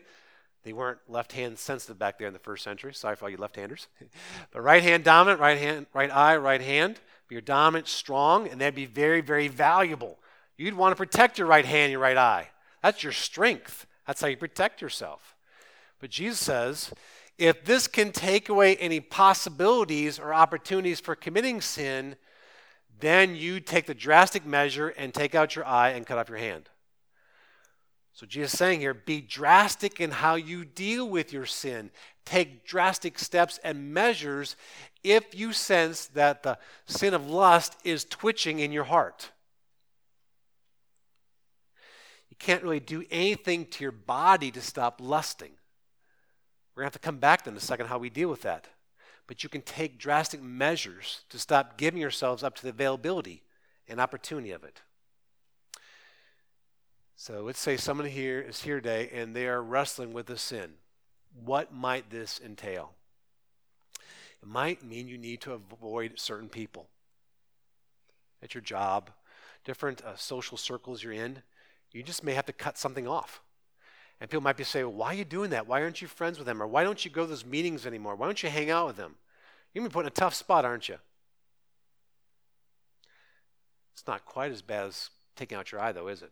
They 0.65 0.73
weren't 0.73 0.97
left 1.07 1.33
hand 1.33 1.59
sensitive 1.59 1.99
back 1.99 2.17
there 2.17 2.27
in 2.27 2.33
the 2.33 2.39
first 2.39 2.63
century. 2.63 2.91
Sorry 2.91 3.15
for 3.15 3.25
all 3.25 3.29
you 3.29 3.37
left 3.37 3.55
handers. 3.55 3.87
but 4.51 4.61
right 4.61 4.81
hand 4.81 5.03
dominant, 5.03 5.39
right 5.39 5.59
hand, 5.59 5.85
right 5.93 6.11
eye, 6.11 6.35
right 6.37 6.59
hand. 6.59 6.99
Be 7.27 7.35
your 7.35 7.41
dominant, 7.43 7.87
strong, 7.87 8.47
and 8.47 8.59
that'd 8.59 8.73
be 8.73 8.87
very, 8.87 9.21
very 9.21 9.47
valuable. 9.47 10.17
You'd 10.57 10.73
want 10.73 10.91
to 10.91 10.95
protect 10.95 11.37
your 11.37 11.47
right 11.47 11.65
hand, 11.65 11.91
your 11.91 12.01
right 12.01 12.17
eye. 12.17 12.49
That's 12.81 13.03
your 13.03 13.11
strength. 13.11 13.85
That's 14.07 14.19
how 14.19 14.27
you 14.27 14.37
protect 14.37 14.81
yourself. 14.81 15.35
But 15.99 16.09
Jesus 16.09 16.39
says, 16.39 16.91
if 17.37 17.63
this 17.63 17.87
can 17.87 18.11
take 18.11 18.49
away 18.49 18.75
any 18.77 18.99
possibilities 18.99 20.17
or 20.17 20.33
opportunities 20.33 20.99
for 20.99 21.15
committing 21.15 21.61
sin, 21.61 22.15
then 22.99 23.35
you 23.35 23.59
take 23.59 23.85
the 23.85 23.93
drastic 23.93 24.47
measure 24.47 24.89
and 24.89 25.13
take 25.13 25.35
out 25.35 25.55
your 25.55 25.65
eye 25.65 25.89
and 25.89 26.07
cut 26.07 26.17
off 26.17 26.29
your 26.29 26.39
hand. 26.39 26.69
So 28.15 28.25
Jesus 28.25 28.53
is 28.53 28.59
saying 28.59 28.79
here, 28.79 28.93
be 28.93 29.19
drastic 29.19 29.99
in 29.99 30.09
how 30.09 30.35
you 30.35 30.63
deal 30.63 31.07
with 31.07 31.33
your 31.33 31.45
sin. 31.45 31.91
Take 32.23 32.65
drastic 32.65 33.19
steps 33.19 33.59
and 33.61 33.93
measures 33.93 34.55
if 35.03 35.35
you 35.37 35.51
sense 35.51 36.05
that 36.07 36.41
the 36.41 36.57
sin 36.85 37.13
of 37.13 37.29
lust 37.29 37.75
is 37.83 38.05
twitching 38.05 38.59
in 38.59 38.71
your 38.71 38.85
heart. 38.85 39.31
You 42.29 42.37
can't 42.39 42.63
really 42.63 42.79
do 42.79 43.03
anything 43.11 43.65
to 43.65 43.83
your 43.83 43.91
body 43.91 44.49
to 44.51 44.61
stop 44.61 45.01
lusting. 45.01 45.51
We're 46.73 46.83
going 46.83 46.91
to 46.91 46.95
have 46.95 47.01
to 47.01 47.05
come 47.05 47.17
back 47.17 47.43
to 47.43 47.49
in 47.49 47.57
a 47.57 47.59
second 47.59 47.87
how 47.87 47.97
we 47.97 48.09
deal 48.09 48.29
with 48.29 48.43
that. 48.43 48.69
But 49.27 49.43
you 49.43 49.49
can 49.49 49.61
take 49.61 49.99
drastic 49.99 50.41
measures 50.41 51.23
to 51.29 51.37
stop 51.37 51.77
giving 51.77 51.99
yourselves 51.99 52.43
up 52.43 52.55
to 52.55 52.63
the 52.63 52.69
availability 52.69 53.43
and 53.89 53.99
opportunity 53.99 54.51
of 54.51 54.63
it. 54.63 54.83
So 57.15 57.41
let's 57.41 57.59
say 57.59 57.77
someone 57.77 58.07
here 58.07 58.41
is 58.41 58.63
here 58.63 58.75
today 58.75 59.09
and 59.13 59.35
they 59.35 59.47
are 59.47 59.63
wrestling 59.63 60.11
with 60.13 60.29
a 60.29 60.37
sin. 60.37 60.73
What 61.43 61.73
might 61.73 62.09
this 62.09 62.41
entail? 62.43 62.91
It 64.41 64.47
might 64.47 64.83
mean 64.83 65.07
you 65.07 65.17
need 65.17 65.41
to 65.41 65.53
avoid 65.53 66.19
certain 66.19 66.49
people 66.49 66.87
at 68.43 68.53
your 68.53 68.61
job, 68.61 69.09
different 69.63 70.03
uh, 70.03 70.15
social 70.15 70.57
circles 70.57 71.03
you're 71.03 71.13
in. 71.13 71.41
You 71.91 72.03
just 72.03 72.23
may 72.23 72.33
have 72.33 72.45
to 72.47 72.53
cut 72.53 72.77
something 72.77 73.07
off. 73.07 73.41
And 74.19 74.29
people 74.29 74.43
might 74.43 74.57
be 74.57 74.63
saying, 74.63 74.85
well, 74.85 74.95
why 74.95 75.07
are 75.13 75.17
you 75.17 75.25
doing 75.25 75.49
that? 75.51 75.67
Why 75.67 75.81
aren't 75.81 76.01
you 76.01 76.07
friends 76.07 76.37
with 76.37 76.45
them? 76.45 76.61
Or 76.61 76.67
why 76.67 76.83
don't 76.83 77.03
you 77.03 77.11
go 77.11 77.23
to 77.23 77.27
those 77.27 77.45
meetings 77.45 77.85
anymore? 77.85 78.15
Why 78.15 78.27
don't 78.27 78.43
you 78.43 78.49
hang 78.49 78.69
out 78.69 78.87
with 78.87 78.97
them? 78.97 79.15
You're 79.73 79.81
going 79.81 79.89
to 79.89 79.93
be 79.93 79.93
put 79.93 80.05
in 80.05 80.07
a 80.07 80.11
tough 80.11 80.33
spot, 80.33 80.65
aren't 80.65 80.89
you? 80.89 80.97
It's 83.93 84.05
not 84.05 84.25
quite 84.25 84.51
as 84.51 84.61
bad 84.61 84.87
as 84.87 85.09
taking 85.35 85.57
out 85.57 85.71
your 85.71 85.81
eye, 85.81 85.91
though, 85.93 86.07
is 86.07 86.21
it? 86.21 86.31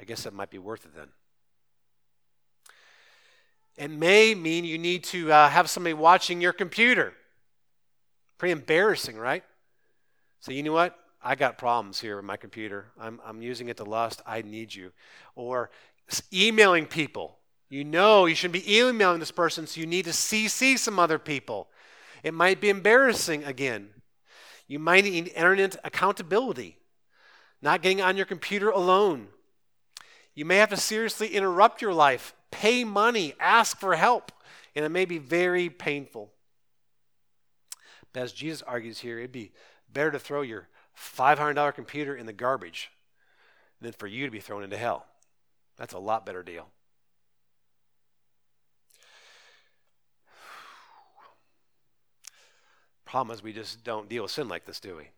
I 0.00 0.04
guess 0.04 0.22
that 0.24 0.32
might 0.32 0.50
be 0.50 0.58
worth 0.58 0.84
it 0.84 0.94
then. 0.94 1.08
It 3.76 3.90
may 3.90 4.34
mean 4.34 4.64
you 4.64 4.78
need 4.78 5.04
to 5.04 5.32
uh, 5.32 5.48
have 5.48 5.70
somebody 5.70 5.94
watching 5.94 6.40
your 6.40 6.52
computer. 6.52 7.14
Pretty 8.36 8.52
embarrassing, 8.52 9.16
right? 9.16 9.44
So, 10.40 10.52
you 10.52 10.62
know 10.62 10.72
what? 10.72 10.98
I 11.22 11.34
got 11.34 11.58
problems 11.58 12.00
here 12.00 12.16
with 12.16 12.24
my 12.24 12.36
computer. 12.36 12.86
I'm, 13.00 13.20
I'm 13.24 13.42
using 13.42 13.68
it 13.68 13.76
to 13.78 13.84
lust. 13.84 14.22
I 14.26 14.42
need 14.42 14.74
you. 14.74 14.92
Or 15.34 15.70
emailing 16.32 16.86
people. 16.86 17.38
You 17.68 17.84
know 17.84 18.26
you 18.26 18.34
shouldn't 18.34 18.64
be 18.64 18.78
emailing 18.78 19.20
this 19.20 19.30
person, 19.30 19.66
so 19.66 19.80
you 19.80 19.86
need 19.86 20.06
to 20.06 20.12
CC 20.12 20.78
some 20.78 20.98
other 20.98 21.18
people. 21.18 21.68
It 22.22 22.32
might 22.32 22.60
be 22.60 22.70
embarrassing 22.70 23.44
again. 23.44 23.90
You 24.66 24.78
might 24.78 25.04
need 25.04 25.28
internet 25.28 25.76
accountability, 25.84 26.78
not 27.60 27.82
getting 27.82 28.00
on 28.00 28.16
your 28.16 28.26
computer 28.26 28.70
alone. 28.70 29.28
You 30.38 30.44
may 30.44 30.58
have 30.58 30.70
to 30.70 30.76
seriously 30.76 31.34
interrupt 31.34 31.82
your 31.82 31.92
life, 31.92 32.32
pay 32.52 32.84
money, 32.84 33.34
ask 33.40 33.76
for 33.76 33.96
help, 33.96 34.30
and 34.76 34.84
it 34.84 34.88
may 34.88 35.04
be 35.04 35.18
very 35.18 35.68
painful. 35.68 36.30
But 38.12 38.22
as 38.22 38.32
Jesus 38.32 38.62
argues 38.62 39.00
here, 39.00 39.18
it'd 39.18 39.32
be 39.32 39.50
better 39.92 40.12
to 40.12 40.18
throw 40.20 40.42
your 40.42 40.68
$500 40.96 41.74
computer 41.74 42.14
in 42.14 42.26
the 42.26 42.32
garbage 42.32 42.92
than 43.80 43.90
for 43.90 44.06
you 44.06 44.26
to 44.26 44.30
be 44.30 44.38
thrown 44.38 44.62
into 44.62 44.76
hell. 44.76 45.06
That's 45.76 45.92
a 45.92 45.98
lot 45.98 46.24
better 46.24 46.44
deal. 46.44 46.68
Problem 53.04 53.34
is, 53.34 53.42
we 53.42 53.52
just 53.52 53.82
don't 53.82 54.08
deal 54.08 54.22
with 54.22 54.30
sin 54.30 54.46
like 54.46 54.66
this, 54.66 54.78
do 54.78 54.94
we? 54.98 55.08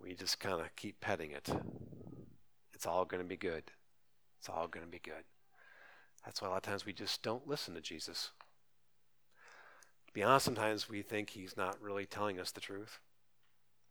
We 0.00 0.14
just 0.14 0.40
kind 0.40 0.62
of 0.62 0.74
keep 0.74 1.02
petting 1.02 1.32
it. 1.32 1.50
It's 2.78 2.86
all 2.86 3.04
going 3.04 3.20
to 3.20 3.28
be 3.28 3.36
good. 3.36 3.64
It's 4.38 4.48
all 4.48 4.68
going 4.68 4.86
to 4.86 4.90
be 4.90 5.00
good. 5.00 5.24
That's 6.24 6.40
why 6.40 6.46
a 6.46 6.50
lot 6.52 6.58
of 6.58 6.62
times 6.62 6.86
we 6.86 6.92
just 6.92 7.24
don't 7.24 7.48
listen 7.48 7.74
to 7.74 7.80
Jesus. 7.80 8.30
To 10.06 10.12
be 10.12 10.22
honest, 10.22 10.44
sometimes 10.44 10.88
we 10.88 11.02
think 11.02 11.30
he's 11.30 11.56
not 11.56 11.82
really 11.82 12.06
telling 12.06 12.38
us 12.38 12.52
the 12.52 12.60
truth. 12.60 13.00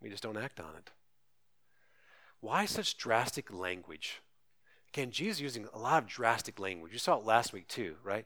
We 0.02 0.10
just 0.10 0.24
don't 0.24 0.38
act 0.38 0.62
on 0.62 0.74
it. 0.78 0.92
Why 2.40 2.66
such 2.66 2.98
drastic 2.98 3.54
language? 3.54 4.22
Again, 4.94 5.12
Jesus 5.12 5.42
using 5.42 5.68
a 5.74 5.80
lot 5.80 6.04
of 6.04 6.08
drastic 6.08 6.58
language. 6.58 6.94
You 6.94 7.00
saw 7.00 7.18
it 7.18 7.26
last 7.26 7.52
week 7.52 7.68
too, 7.68 7.96
right? 8.06 8.26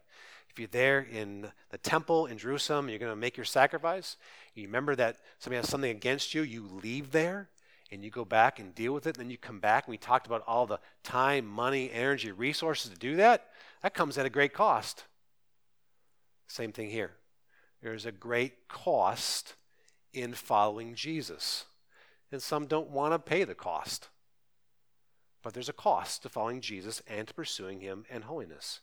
If 0.51 0.59
you're 0.59 0.67
there 0.67 0.99
in 1.11 1.47
the 1.71 1.79
temple 1.79 2.27
in 2.27 2.37
Jerusalem, 2.37 2.87
you're 2.87 2.99
going 2.99 3.11
to 3.11 3.15
make 3.15 3.35
your 3.35 3.45
sacrifice. 3.45 4.15
You 4.53 4.67
remember 4.67 4.95
that 4.95 5.17
somebody 5.39 5.57
has 5.57 5.69
something 5.69 5.89
against 5.89 6.35
you, 6.35 6.43
you 6.43 6.69
leave 6.71 7.13
there 7.13 7.49
and 7.91 8.03
you 8.03 8.09
go 8.09 8.23
back 8.23 8.59
and 8.59 8.73
deal 8.73 8.93
with 8.93 9.05
it, 9.05 9.17
and 9.17 9.25
then 9.25 9.29
you 9.29 9.37
come 9.37 9.59
back 9.59 9.85
and 9.85 9.91
we 9.91 9.97
talked 9.97 10.25
about 10.25 10.43
all 10.47 10.65
the 10.65 10.79
time, 11.03 11.45
money, 11.45 11.91
energy, 11.91 12.31
resources 12.31 12.91
to 12.91 12.97
do 12.97 13.17
that, 13.17 13.47
that 13.83 13.93
comes 13.93 14.17
at 14.17 14.25
a 14.25 14.29
great 14.29 14.53
cost. 14.53 15.03
Same 16.47 16.71
thing 16.71 16.89
here. 16.89 17.11
There's 17.81 18.05
a 18.05 18.11
great 18.11 18.67
cost 18.67 19.55
in 20.13 20.33
following 20.33 20.95
Jesus. 20.95 21.65
And 22.31 22.41
some 22.41 22.65
don't 22.65 22.89
want 22.89 23.13
to 23.13 23.19
pay 23.19 23.43
the 23.43 23.55
cost. 23.55 24.09
But 25.43 25.53
there's 25.53 25.69
a 25.69 25.73
cost 25.73 26.23
to 26.23 26.29
following 26.29 26.61
Jesus 26.61 27.01
and 27.07 27.27
to 27.27 27.33
pursuing 27.33 27.81
Him 27.81 28.05
and 28.09 28.25
holiness. 28.25 28.81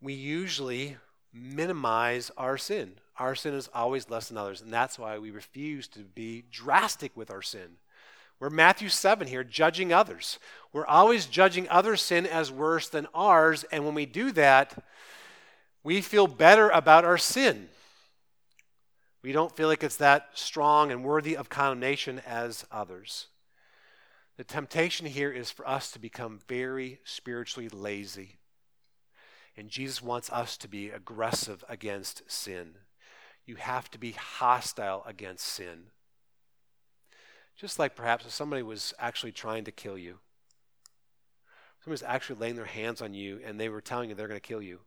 We 0.00 0.12
usually 0.12 0.96
minimize 1.32 2.30
our 2.36 2.58
sin. 2.58 2.94
Our 3.18 3.34
sin 3.34 3.54
is 3.54 3.70
always 3.74 4.10
less 4.10 4.28
than 4.28 4.36
others, 4.36 4.60
and 4.60 4.72
that's 4.72 4.98
why 4.98 5.18
we 5.18 5.30
refuse 5.30 5.88
to 5.88 6.00
be 6.00 6.44
drastic 6.50 7.16
with 7.16 7.30
our 7.30 7.42
sin. 7.42 7.76
We're 8.38 8.50
Matthew 8.50 8.90
7 8.90 9.26
here, 9.28 9.44
judging 9.44 9.92
others. 9.92 10.38
We're 10.72 10.86
always 10.86 11.24
judging 11.24 11.68
others' 11.70 12.02
sin 12.02 12.26
as 12.26 12.52
worse 12.52 12.88
than 12.88 13.06
ours, 13.14 13.64
and 13.72 13.86
when 13.86 13.94
we 13.94 14.04
do 14.04 14.30
that, 14.32 14.84
we 15.82 16.02
feel 16.02 16.26
better 16.26 16.68
about 16.68 17.04
our 17.04 17.16
sin. 17.16 17.68
We 19.22 19.32
don't 19.32 19.56
feel 19.56 19.68
like 19.68 19.82
it's 19.82 19.96
that 19.96 20.28
strong 20.34 20.92
and 20.92 21.02
worthy 21.02 21.36
of 21.36 21.48
condemnation 21.48 22.20
as 22.26 22.66
others. 22.70 23.28
The 24.36 24.44
temptation 24.44 25.06
here 25.06 25.32
is 25.32 25.50
for 25.50 25.66
us 25.66 25.90
to 25.92 25.98
become 25.98 26.40
very 26.46 27.00
spiritually 27.04 27.70
lazy. 27.70 28.36
And 29.56 29.70
Jesus 29.70 30.02
wants 30.02 30.30
us 30.30 30.58
to 30.58 30.68
be 30.68 30.90
aggressive 30.90 31.64
against 31.68 32.30
sin. 32.30 32.74
You 33.46 33.56
have 33.56 33.90
to 33.92 33.98
be 33.98 34.12
hostile 34.12 35.04
against 35.06 35.46
sin. 35.46 35.84
Just 37.56 37.78
like 37.78 37.94
perhaps 37.94 38.26
if 38.26 38.32
somebody 38.32 38.62
was 38.62 38.92
actually 38.98 39.32
trying 39.32 39.64
to 39.64 39.72
kill 39.72 39.96
you, 39.96 40.18
somebody 41.80 41.92
was 41.92 42.02
actually 42.02 42.40
laying 42.40 42.56
their 42.56 42.66
hands 42.66 43.00
on 43.00 43.14
you 43.14 43.40
and 43.44 43.58
they 43.58 43.68
were 43.68 43.80
telling 43.80 44.10
you 44.10 44.14
they're 44.14 44.28
going 44.28 44.40
to 44.40 44.46
kill 44.46 44.60
you. 44.60 44.80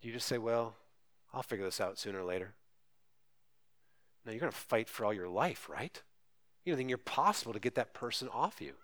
You 0.00 0.12
just 0.12 0.28
say, 0.28 0.38
Well, 0.38 0.76
I'll 1.34 1.42
figure 1.42 1.64
this 1.64 1.80
out 1.80 1.98
sooner 1.98 2.20
or 2.20 2.24
later. 2.24 2.54
Now 4.24 4.32
you're 4.32 4.40
going 4.40 4.52
to 4.52 4.58
fight 4.58 4.88
for 4.88 5.04
all 5.04 5.12
your 5.12 5.28
life, 5.28 5.68
right? 5.68 6.00
You 6.64 6.72
don't 6.72 6.78
think 6.78 6.88
you're 6.88 6.98
possible 6.98 7.52
to 7.52 7.58
get 7.58 7.74
that 7.74 7.94
person 7.94 8.28
off 8.28 8.60
you. 8.60 8.74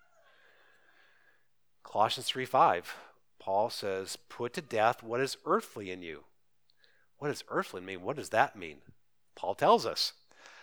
Colossians 1.83 2.27
3 2.27 2.45
5. 2.45 2.95
Paul 3.39 3.71
says, 3.71 4.17
Put 4.29 4.55
to 4.55 4.63
death 4.63 5.03
what 5.03 5.21
is 5.21 5.37
earthly 5.45 5.91
in 5.91 6.03
you. 6.03 6.25
What 7.19 7.29
does 7.29 7.45
earthly 7.49 7.81
mean? 7.81 8.03
What 8.03 8.17
does 8.17 8.31
that 8.31 8.57
mean? 8.57 8.79
Paul 9.35 9.55
tells 9.55 9.87
us 9.87 10.13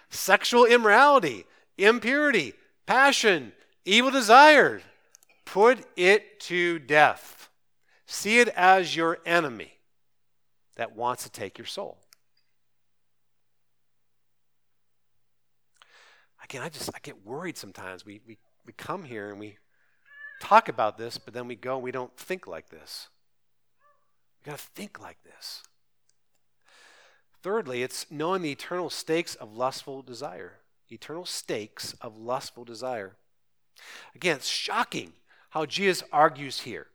sexual 0.09 0.65
immorality, 0.65 1.45
impurity, 1.77 2.53
passion, 2.85 3.53
evil 3.85 4.11
desire. 4.11 4.81
Put 5.45 5.85
it 5.95 6.39
to 6.41 6.79
death. 6.79 7.49
See 8.05 8.39
it 8.39 8.49
as 8.49 8.95
your 8.95 9.19
enemy 9.25 9.73
that 10.75 10.95
wants 10.95 11.23
to 11.23 11.29
take 11.29 11.57
your 11.57 11.67
soul. 11.67 11.97
Again, 16.43 16.61
I 16.61 16.69
just 16.69 16.89
I 16.93 16.99
get 17.01 17.25
worried 17.25 17.57
sometimes. 17.57 18.05
We, 18.05 18.19
we, 18.27 18.37
we 18.65 18.73
come 18.73 19.03
here 19.03 19.29
and 19.29 19.39
we 19.39 19.57
talk 20.41 20.67
about 20.69 20.97
this, 20.97 21.17
but 21.17 21.33
then 21.33 21.47
we 21.47 21.55
go 21.55 21.75
and 21.75 21.83
we 21.83 21.91
don't 21.91 22.15
think 22.17 22.47
like 22.47 22.69
this. 22.69 23.07
We 24.39 24.49
got 24.49 24.59
to 24.59 24.65
think 24.75 24.99
like 24.99 25.23
this. 25.23 25.63
Thirdly, 27.43 27.81
it's 27.83 28.05
knowing 28.11 28.41
the 28.41 28.51
eternal 28.51 28.89
stakes 28.89 29.35
of 29.35 29.55
lustful 29.55 30.01
desire. 30.01 30.59
Eternal 30.89 31.25
stakes 31.25 31.93
of 32.01 32.17
lustful 32.17 32.65
desire. 32.65 33.15
Again, 34.15 34.35
it's 34.35 34.47
shocking 34.47 35.13
how 35.49 35.65
Jesus 35.65 36.03
argues 36.11 36.61
here. 36.61 36.87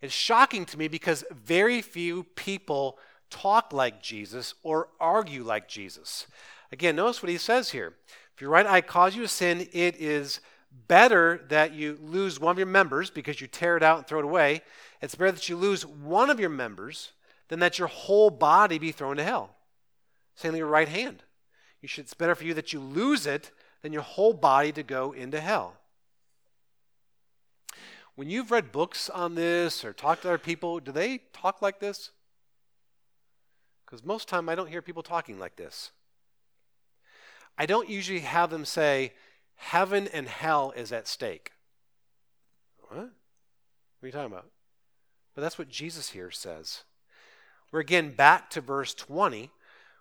It's 0.00 0.14
shocking 0.14 0.64
to 0.66 0.78
me 0.78 0.88
because 0.88 1.24
very 1.30 1.82
few 1.82 2.24
people 2.34 2.98
talk 3.30 3.72
like 3.72 4.02
Jesus 4.02 4.54
or 4.62 4.88
argue 5.00 5.42
like 5.42 5.68
Jesus. 5.68 6.26
Again, 6.72 6.96
notice 6.96 7.22
what 7.22 7.30
he 7.30 7.38
says 7.38 7.70
here. 7.70 7.94
If 8.34 8.40
your 8.40 8.50
right 8.50 8.66
eye 8.66 8.80
causes 8.80 9.16
you 9.16 9.22
to 9.22 9.28
sin, 9.28 9.68
it 9.72 9.96
is 9.96 10.40
better 10.88 11.44
that 11.48 11.72
you 11.72 11.98
lose 12.02 12.38
one 12.38 12.52
of 12.52 12.58
your 12.58 12.66
members 12.66 13.10
because 13.10 13.40
you 13.40 13.46
tear 13.46 13.76
it 13.76 13.82
out 13.82 13.98
and 13.98 14.06
throw 14.06 14.18
it 14.18 14.24
away. 14.24 14.62
It's 15.00 15.14
better 15.14 15.32
that 15.32 15.48
you 15.48 15.56
lose 15.56 15.86
one 15.86 16.30
of 16.30 16.40
your 16.40 16.50
members 16.50 17.12
than 17.48 17.60
that 17.60 17.78
your 17.78 17.88
whole 17.88 18.30
body 18.30 18.78
be 18.78 18.92
thrown 18.92 19.16
to 19.16 19.24
hell. 19.24 19.56
Same 20.34 20.52
with 20.52 20.58
your 20.58 20.68
right 20.68 20.88
hand. 20.88 21.22
You 21.80 21.88
should, 21.88 22.04
it's 22.04 22.14
better 22.14 22.34
for 22.34 22.44
you 22.44 22.54
that 22.54 22.72
you 22.72 22.80
lose 22.80 23.26
it 23.26 23.50
than 23.82 23.92
your 23.92 24.02
whole 24.02 24.32
body 24.32 24.72
to 24.72 24.82
go 24.82 25.12
into 25.12 25.40
hell. 25.40 25.76
When 28.14 28.30
you've 28.30 28.50
read 28.50 28.72
books 28.72 29.10
on 29.10 29.34
this 29.34 29.84
or 29.84 29.92
talked 29.92 30.22
to 30.22 30.28
other 30.28 30.38
people, 30.38 30.80
do 30.80 30.90
they 30.90 31.18
talk 31.32 31.60
like 31.60 31.80
this? 31.80 32.10
Because 33.84 34.04
most 34.04 34.26
time 34.26 34.48
I 34.48 34.54
don't 34.54 34.70
hear 34.70 34.82
people 34.82 35.02
talking 35.02 35.38
like 35.38 35.56
this. 35.56 35.92
I 37.58 37.66
don't 37.66 37.88
usually 37.88 38.20
have 38.20 38.50
them 38.50 38.64
say, 38.64 39.12
heaven 39.56 40.08
and 40.12 40.28
hell 40.28 40.72
is 40.74 40.92
at 40.92 41.06
stake. 41.06 41.52
What? 42.88 42.98
What 42.98 43.06
are 44.02 44.06
you 44.06 44.12
talking 44.12 44.32
about? 44.32 44.50
But 45.34 45.42
that's 45.42 45.58
what 45.58 45.68
Jesus 45.68 46.10
here 46.10 46.30
says. 46.30 46.84
We're 47.76 47.80
again 47.80 48.12
back 48.12 48.48
to 48.52 48.62
verse 48.62 48.94
20, 48.94 49.50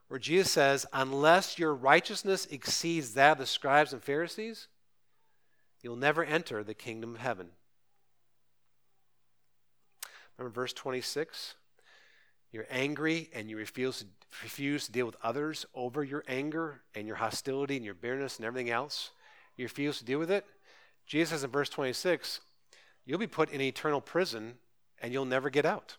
where 0.08 0.18
Jesus 0.18 0.50
says, 0.50 0.86
Unless 0.94 1.60
your 1.60 1.76
righteousness 1.76 2.46
exceeds 2.50 3.16
that 3.16 3.34
of 3.34 3.38
the 3.40 3.46
scribes 3.46 3.92
and 3.92 4.02
Pharisees, 4.02 4.70
you'll 5.82 5.98
never 5.98 6.24
enter 6.24 6.64
the 6.64 6.74
kingdom 6.74 7.16
of 7.16 7.20
heaven. 7.20 7.50
Remember 10.38 10.54
verse 10.56 10.72
26? 10.72 11.56
You're 12.54 12.66
angry 12.70 13.30
and 13.34 13.50
you 13.50 13.58
refuse 13.58 14.00
to, 14.00 14.06
refuse 14.42 14.86
to 14.86 14.94
deal 14.94 15.06
with 15.06 15.18
others 15.22 15.66
over 15.76 16.02
your 16.02 16.24
anger 16.30 16.80
and 16.96 17.06
your 17.06 17.18
hostility 17.18 17.76
and 17.76 17.84
your 17.84 17.94
bitterness 17.94 18.38
and 18.38 18.46
everything 18.46 18.70
else 18.70 19.10
you 19.58 19.66
refuse 19.66 19.98
to 19.98 20.06
deal 20.06 20.20
with 20.20 20.32
it, 20.32 20.46
Jesus 21.06 21.32
says 21.32 21.44
in 21.44 21.50
verse 21.50 21.68
26, 21.68 22.40
you'll 23.06 23.20
be 23.20 23.28
put 23.28 23.52
in 23.52 23.60
eternal 23.60 24.00
prison 24.00 24.60
and 25.02 25.12
you'll 25.12 25.26
never 25.26 25.50
get 25.50 25.66
out. 25.66 25.98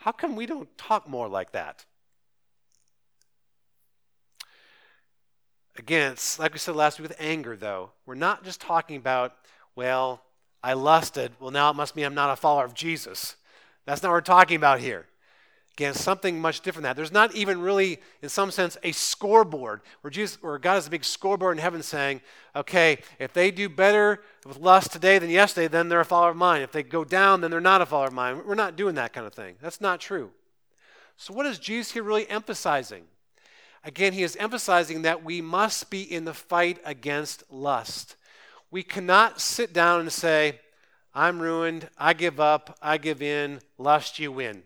How 0.00 0.12
come 0.12 0.34
we 0.34 0.46
don't 0.46 0.76
talk 0.78 1.06
more 1.06 1.28
like 1.28 1.52
that? 1.52 1.84
Again, 5.76 6.12
it's 6.12 6.38
like 6.38 6.54
we 6.54 6.58
said 6.58 6.74
last 6.74 6.98
week 6.98 7.08
with 7.10 7.20
anger, 7.20 7.54
though. 7.54 7.90
We're 8.06 8.14
not 8.14 8.42
just 8.42 8.62
talking 8.62 8.96
about, 8.96 9.34
well, 9.76 10.22
I 10.62 10.72
lusted. 10.72 11.32
Well, 11.38 11.50
now 11.50 11.70
it 11.70 11.76
must 11.76 11.96
mean 11.96 12.06
I'm 12.06 12.14
not 12.14 12.30
a 12.30 12.36
follower 12.36 12.64
of 12.64 12.72
Jesus. 12.72 13.36
That's 13.84 14.02
not 14.02 14.08
what 14.08 14.14
we're 14.14 14.20
talking 14.22 14.56
about 14.56 14.80
here. 14.80 15.06
Again, 15.80 15.94
something 15.94 16.38
much 16.38 16.60
different 16.60 16.82
than 16.82 16.90
that. 16.90 16.96
There's 16.96 17.10
not 17.10 17.34
even 17.34 17.62
really, 17.62 18.00
in 18.20 18.28
some 18.28 18.50
sense, 18.50 18.76
a 18.82 18.92
scoreboard 18.92 19.80
where, 20.02 20.10
Jesus, 20.10 20.36
where 20.42 20.58
God 20.58 20.74
has 20.74 20.86
a 20.86 20.90
big 20.90 21.06
scoreboard 21.06 21.56
in 21.56 21.62
heaven 21.62 21.82
saying, 21.82 22.20
okay, 22.54 22.98
if 23.18 23.32
they 23.32 23.50
do 23.50 23.66
better 23.70 24.22
with 24.44 24.58
lust 24.58 24.92
today 24.92 25.18
than 25.18 25.30
yesterday, 25.30 25.68
then 25.68 25.88
they're 25.88 26.00
a 26.00 26.04
follower 26.04 26.32
of 26.32 26.36
mine. 26.36 26.60
If 26.60 26.70
they 26.70 26.82
go 26.82 27.02
down, 27.02 27.40
then 27.40 27.50
they're 27.50 27.62
not 27.62 27.80
a 27.80 27.86
follower 27.86 28.08
of 28.08 28.12
mine. 28.12 28.42
We're 28.46 28.56
not 28.56 28.76
doing 28.76 28.94
that 28.96 29.14
kind 29.14 29.26
of 29.26 29.32
thing. 29.32 29.54
That's 29.62 29.80
not 29.80 30.00
true. 30.00 30.32
So, 31.16 31.32
what 31.32 31.46
is 31.46 31.58
Jesus 31.58 31.92
here 31.92 32.02
really 32.02 32.28
emphasizing? 32.28 33.04
Again, 33.82 34.12
he 34.12 34.22
is 34.22 34.36
emphasizing 34.36 35.00
that 35.00 35.24
we 35.24 35.40
must 35.40 35.88
be 35.88 36.02
in 36.02 36.26
the 36.26 36.34
fight 36.34 36.78
against 36.84 37.42
lust. 37.50 38.16
We 38.70 38.82
cannot 38.82 39.40
sit 39.40 39.72
down 39.72 40.00
and 40.00 40.12
say, 40.12 40.60
I'm 41.14 41.40
ruined, 41.40 41.88
I 41.96 42.12
give 42.12 42.38
up, 42.38 42.76
I 42.82 42.98
give 42.98 43.22
in, 43.22 43.60
lust, 43.78 44.18
you 44.18 44.30
win 44.30 44.64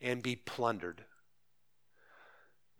and 0.00 0.22
be 0.22 0.36
plundered. 0.36 1.04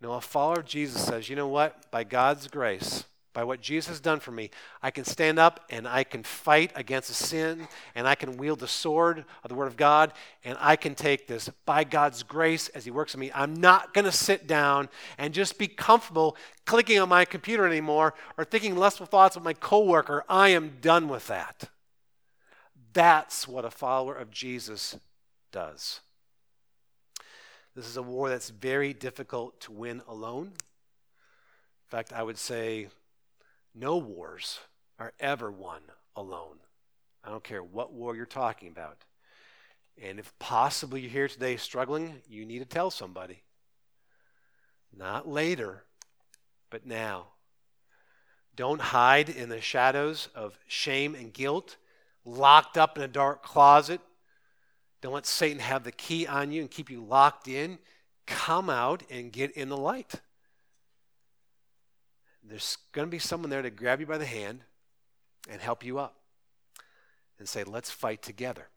No, 0.01 0.13
a 0.13 0.21
follower 0.21 0.59
of 0.59 0.65
Jesus 0.65 1.05
says, 1.05 1.29
you 1.29 1.35
know 1.35 1.47
what? 1.47 1.91
By 1.91 2.03
God's 2.03 2.47
grace, 2.47 3.05
by 3.33 3.43
what 3.43 3.61
Jesus 3.61 3.89
has 3.89 3.99
done 3.99 4.19
for 4.19 4.31
me, 4.31 4.49
I 4.81 4.89
can 4.89 5.05
stand 5.05 5.37
up 5.37 5.63
and 5.69 5.87
I 5.87 6.03
can 6.03 6.23
fight 6.23 6.71
against 6.75 7.11
a 7.11 7.13
sin 7.13 7.67
and 7.93 8.07
I 8.07 8.15
can 8.15 8.35
wield 8.35 8.59
the 8.59 8.67
sword 8.67 9.23
of 9.43 9.49
the 9.49 9.55
Word 9.55 9.67
of 9.67 9.77
God 9.77 10.11
and 10.43 10.57
I 10.59 10.75
can 10.75 10.95
take 10.95 11.27
this 11.27 11.49
by 11.65 11.83
God's 11.83 12.23
grace 12.23 12.67
as 12.69 12.83
He 12.83 12.91
works 12.91 13.13
in 13.13 13.19
me. 13.19 13.31
I'm 13.35 13.53
not 13.53 13.93
going 13.93 14.05
to 14.05 14.11
sit 14.11 14.47
down 14.47 14.89
and 15.19 15.35
just 15.35 15.59
be 15.59 15.67
comfortable 15.67 16.35
clicking 16.65 16.99
on 16.99 17.09
my 17.09 17.23
computer 17.23 17.67
anymore 17.67 18.15
or 18.37 18.43
thinking 18.43 18.75
lustful 18.75 19.05
thoughts 19.05 19.35
of 19.35 19.43
my 19.43 19.53
coworker. 19.53 20.25
I 20.27 20.49
am 20.49 20.77
done 20.81 21.07
with 21.07 21.27
that. 21.27 21.69
That's 22.93 23.47
what 23.47 23.65
a 23.65 23.71
follower 23.71 24.15
of 24.15 24.31
Jesus 24.31 24.97
does. 25.51 26.01
This 27.81 27.89
is 27.89 27.97
a 27.97 28.03
war 28.03 28.29
that's 28.29 28.51
very 28.51 28.93
difficult 28.93 29.59
to 29.61 29.71
win 29.71 30.03
alone. 30.07 30.45
In 30.45 31.89
fact, 31.89 32.13
I 32.13 32.21
would 32.21 32.37
say 32.37 32.89
no 33.73 33.97
wars 33.97 34.59
are 34.99 35.13
ever 35.19 35.49
won 35.51 35.81
alone. 36.15 36.57
I 37.23 37.31
don't 37.31 37.43
care 37.43 37.63
what 37.63 37.91
war 37.91 38.15
you're 38.15 38.27
talking 38.27 38.67
about. 38.67 39.03
And 39.99 40.19
if 40.19 40.31
possibly 40.37 41.01
you're 41.01 41.09
here 41.09 41.27
today 41.27 41.57
struggling, 41.57 42.21
you 42.29 42.45
need 42.45 42.59
to 42.59 42.65
tell 42.65 42.91
somebody. 42.91 43.41
Not 44.95 45.27
later, 45.27 45.83
but 46.69 46.85
now. 46.85 47.29
Don't 48.55 48.79
hide 48.79 49.27
in 49.27 49.49
the 49.49 49.59
shadows 49.59 50.29
of 50.35 50.55
shame 50.67 51.15
and 51.15 51.33
guilt, 51.33 51.77
locked 52.25 52.77
up 52.77 52.95
in 52.95 53.01
a 53.01 53.07
dark 53.07 53.41
closet. 53.41 54.01
Don't 55.01 55.13
let 55.13 55.25
Satan 55.25 55.59
have 55.59 55.83
the 55.83 55.91
key 55.91 56.27
on 56.27 56.51
you 56.51 56.61
and 56.61 56.69
keep 56.69 56.89
you 56.89 57.03
locked 57.03 57.47
in. 57.47 57.79
Come 58.27 58.69
out 58.69 59.03
and 59.09 59.31
get 59.31 59.51
in 59.51 59.69
the 59.69 59.77
light. 59.77 60.13
There's 62.43 62.77
going 62.91 63.07
to 63.07 63.11
be 63.11 63.19
someone 63.19 63.49
there 63.49 63.61
to 63.61 63.69
grab 63.69 63.99
you 63.99 64.05
by 64.05 64.17
the 64.17 64.25
hand 64.25 64.61
and 65.49 65.59
help 65.59 65.83
you 65.83 65.97
up 65.97 66.15
and 67.39 67.49
say, 67.49 67.63
let's 67.63 67.89
fight 67.89 68.21
together. 68.21 68.67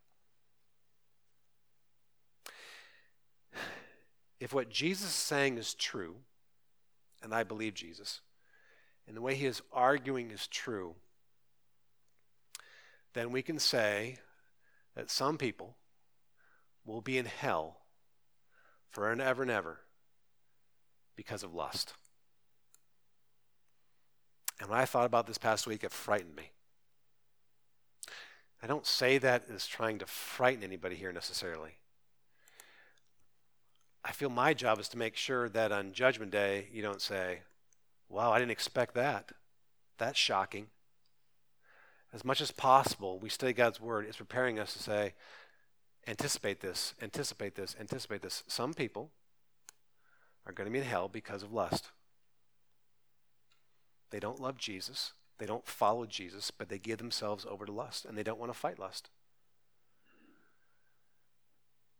If 4.40 4.52
what 4.52 4.70
Jesus 4.70 5.08
is 5.08 5.14
saying 5.14 5.58
is 5.58 5.74
true, 5.74 6.16
and 7.22 7.34
I 7.34 7.44
believe 7.44 7.74
Jesus, 7.74 8.20
and 9.06 9.16
the 9.16 9.22
way 9.22 9.34
he 9.34 9.46
is 9.46 9.62
arguing 9.72 10.30
is 10.30 10.46
true, 10.46 10.94
then 13.12 13.30
we 13.30 13.42
can 13.42 13.58
say 13.58 14.18
that 14.94 15.10
some 15.10 15.38
people 15.38 15.76
will 16.84 17.00
be 17.00 17.18
in 17.18 17.26
hell 17.26 17.80
forever 18.90 19.12
and 19.12 19.20
ever 19.20 19.42
and 19.42 19.50
ever 19.50 19.80
because 21.16 21.42
of 21.42 21.54
lust. 21.54 21.94
And 24.60 24.68
when 24.70 24.78
I 24.78 24.84
thought 24.84 25.06
about 25.06 25.26
this 25.26 25.38
past 25.38 25.66
week, 25.66 25.82
it 25.82 25.92
frightened 25.92 26.36
me. 26.36 26.50
I 28.62 28.66
don't 28.66 28.86
say 28.86 29.18
that 29.18 29.44
as 29.52 29.66
trying 29.66 29.98
to 29.98 30.06
frighten 30.06 30.64
anybody 30.64 30.96
here 30.96 31.12
necessarily. 31.12 31.72
I 34.04 34.12
feel 34.12 34.30
my 34.30 34.54
job 34.54 34.78
is 34.78 34.88
to 34.90 34.98
make 34.98 35.16
sure 35.16 35.48
that 35.48 35.72
on 35.72 35.92
Judgment 35.92 36.30
Day, 36.30 36.68
you 36.72 36.82
don't 36.82 37.00
say, 37.00 37.40
Wow, 38.08 38.32
I 38.32 38.38
didn't 38.38 38.52
expect 38.52 38.94
that. 38.94 39.32
That's 39.98 40.18
shocking. 40.18 40.68
As 42.12 42.24
much 42.24 42.40
as 42.40 42.50
possible, 42.50 43.18
we 43.18 43.28
study 43.28 43.52
God's 43.52 43.80
Word. 43.80 44.06
It's 44.06 44.18
preparing 44.18 44.58
us 44.58 44.72
to 44.74 44.78
say, 44.78 45.14
anticipate 46.06 46.60
this, 46.60 46.94
anticipate 47.00 47.54
this, 47.54 47.76
anticipate 47.78 48.22
this. 48.22 48.42
Some 48.46 48.74
people 48.74 49.10
are 50.46 50.52
going 50.52 50.66
to 50.66 50.72
be 50.72 50.78
in 50.78 50.84
hell 50.84 51.08
because 51.08 51.42
of 51.42 51.52
lust. 51.52 51.90
They 54.10 54.20
don't 54.20 54.40
love 54.40 54.58
Jesus, 54.58 55.12
they 55.38 55.46
don't 55.46 55.66
follow 55.66 56.06
Jesus, 56.06 56.50
but 56.50 56.68
they 56.68 56.78
give 56.78 56.98
themselves 56.98 57.46
over 57.48 57.66
to 57.66 57.72
lust, 57.72 58.04
and 58.04 58.16
they 58.16 58.22
don't 58.22 58.38
want 58.38 58.52
to 58.52 58.58
fight 58.58 58.78
lust. 58.78 59.10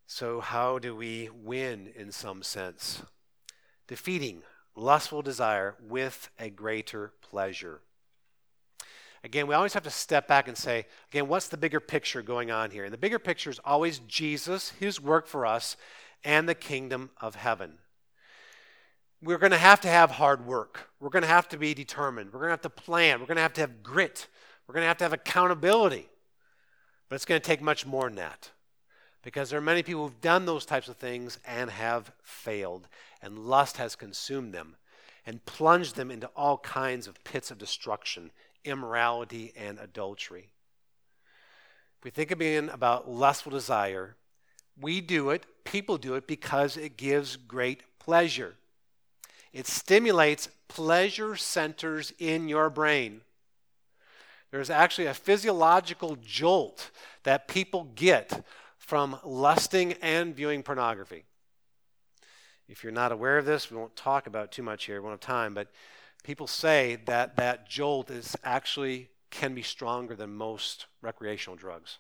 So, 0.07 0.40
how 0.40 0.79
do 0.79 0.95
we 0.95 1.31
win 1.31 1.90
in 1.97 2.12
some 2.12 2.43
sense? 2.43 3.03
Defeating 3.87 4.43
lustful 4.77 5.23
desire 5.23 5.77
with 5.81 6.31
a 6.38 6.51
greater 6.51 7.12
pleasure. 7.23 7.81
Again, 9.25 9.47
we 9.47 9.55
always 9.55 9.73
have 9.73 9.85
to 9.85 9.91
step 9.91 10.29
back 10.29 10.49
and 10.49 10.57
say, 10.57 10.85
again, 11.11 11.29
what's 11.29 11.49
the 11.49 11.57
bigger 11.57 11.81
picture 11.81 12.21
going 12.21 12.51
on 12.51 12.71
here? 12.71 12.85
And 12.85 12.93
the 12.93 12.99
bigger 12.99 13.19
picture 13.19 13.49
is 13.49 13.59
always 13.65 13.99
Jesus, 14.01 14.71
his 14.79 15.01
work 15.01 15.27
for 15.27 15.47
us, 15.47 15.79
and 16.23 16.47
the 16.47 16.55
kingdom 16.55 17.09
of 17.23 17.35
heaven. 17.35 17.79
We're 19.23 19.39
going 19.39 19.53
to 19.53 19.59
have 19.59 19.81
to 19.81 19.89
have 19.89 20.13
hard 20.13 20.47
work. 20.47 20.91
We're 21.01 21.09
going 21.09 21.23
to 21.23 21.29
have 21.29 21.49
to 21.49 21.57
be 21.57 21.73
determined. 21.73 22.33
We're 22.33 22.41
going 22.41 22.49
to 22.49 22.53
have 22.53 22.61
to 22.63 22.69
plan. 22.71 23.19
We're 23.19 23.27
going 23.27 23.37
to 23.37 23.43
have 23.43 23.55
to 23.55 23.63
have 23.63 23.83
grit. 23.83 24.29
We're 24.67 24.75
going 24.75 24.85
to 24.85 24.89
have 24.89 24.99
to 24.99 25.05
have 25.05 25.15
accountability. 25.15 26.07
But 27.09 27.17
it's 27.17 27.25
going 27.25 27.41
to 27.41 27.47
take 27.47 27.63
much 27.63 27.87
more 27.87 28.05
than 28.05 28.17
that 28.17 28.51
because 29.23 29.49
there 29.49 29.59
are 29.59 29.63
many 29.63 29.83
people 29.83 30.03
who've 30.03 30.21
done 30.21 30.45
those 30.45 30.67
types 30.67 30.89
of 30.89 30.97
things 30.97 31.39
and 31.47 31.71
have 31.71 32.13
failed, 32.23 32.89
and 33.23 33.39
lust 33.39 33.79
has 33.79 33.97
consumed 33.97 34.53
them 34.53 34.77
and 35.25 35.47
plunged 35.47 35.97
them 35.97 36.11
into 36.11 36.27
all 36.37 36.59
kinds 36.59 37.07
of 37.07 37.25
pits 37.25 37.51
of 37.51 37.57
destruction, 37.57 38.31
immorality, 38.64 39.53
and 39.57 39.79
adultery. 39.79 40.48
If 41.98 42.05
we 42.05 42.11
think 42.11 42.31
again 42.31 42.68
about 42.68 43.11
lustful 43.11 43.50
desire, 43.50 44.16
we 44.81 45.00
do 45.00 45.31
it, 45.31 45.46
people 45.64 45.98
do 45.98 46.14
it 46.14 46.27
because 46.27 46.77
it 46.77 46.96
gives 46.96 47.37
great 47.37 47.83
pleasure. 47.98 48.55
It 49.53 49.66
stimulates 49.66 50.48
pleasure 50.68 51.37
centers 51.37 52.12
in 52.18 52.48
your 52.48 52.70
brain. 52.70 53.20
There's 54.50 54.70
actually 54.70 55.07
a 55.07 55.14
physiological 55.14 56.16
jolt 56.24 56.90
that 57.22 57.48
people 57.48 57.90
get 57.94 58.44
from 58.79 59.16
lusting 59.24 59.94
and 59.94 60.35
viewing 60.35 60.62
pornography. 60.62 61.24
If 62.68 62.83
you're 62.83 62.92
not 62.92 63.12
aware 63.12 63.38
of 63.38 63.44
this, 63.44 63.70
we 63.70 63.77
won't 63.77 63.96
talk 63.96 64.27
about 64.27 64.53
too 64.53 64.62
much 64.62 64.85
here, 64.85 65.00
we 65.00 65.09
won't 65.09 65.14
have 65.14 65.20
time, 65.20 65.55
but 65.55 65.68
people 66.25 66.49
say 66.49 66.97
that 67.05 67.37
that 67.37 67.69
jolt 67.69 68.11
is 68.11 68.37
actually 68.43 69.11
can 69.31 69.55
be 69.55 69.63
stronger 69.63 70.17
than 70.17 70.35
most 70.35 70.87
recreational 71.01 71.57
drugs. 71.57 71.99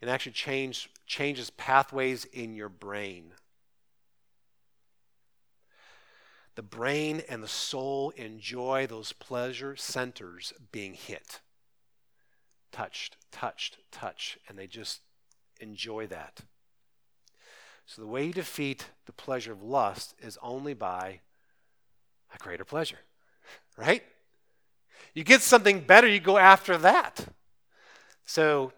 It 0.00 0.08
actually 0.08 0.32
change, 0.32 0.90
changes 1.06 1.48
pathways 1.48 2.26
in 2.26 2.54
your 2.54 2.68
brain. 2.68 3.32
The 6.56 6.62
brain 6.62 7.22
and 7.28 7.42
the 7.42 7.48
soul 7.48 8.10
enjoy 8.16 8.86
those 8.86 9.12
pleasure 9.12 9.76
centers 9.76 10.52
being 10.72 10.94
hit. 10.94 11.40
Touched, 12.72 13.16
touched, 13.30 13.78
touch, 13.90 14.38
and 14.48 14.58
they 14.58 14.66
just 14.66 15.00
enjoy 15.60 16.06
that. 16.08 16.40
So 17.84 18.02
the 18.02 18.08
way 18.08 18.26
you 18.26 18.32
defeat 18.32 18.86
the 19.04 19.12
pleasure 19.12 19.52
of 19.52 19.62
lust 19.62 20.14
is 20.20 20.38
only 20.42 20.74
by 20.74 21.20
a 22.38 22.42
greater 22.42 22.64
pleasure, 22.64 22.98
right? 23.76 24.02
You 25.14 25.24
get 25.24 25.42
something 25.42 25.80
better, 25.80 26.06
you 26.06 26.20
go 26.20 26.38
after 26.38 26.76
that. 26.78 27.26
So 28.24 28.72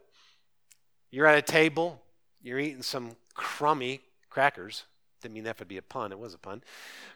you're 1.10 1.26
at 1.26 1.38
a 1.38 1.42
table, 1.42 2.00
you're 2.42 2.58
eating 2.58 2.82
some 2.82 3.16
crummy 3.34 4.00
crackers. 4.30 4.84
Didn't 5.22 5.34
mean 5.34 5.44
that 5.44 5.58
would 5.58 5.68
be 5.68 5.78
a 5.78 5.82
pun, 5.82 6.12
it 6.12 6.18
was 6.18 6.34
a 6.34 6.38
pun. 6.38 6.62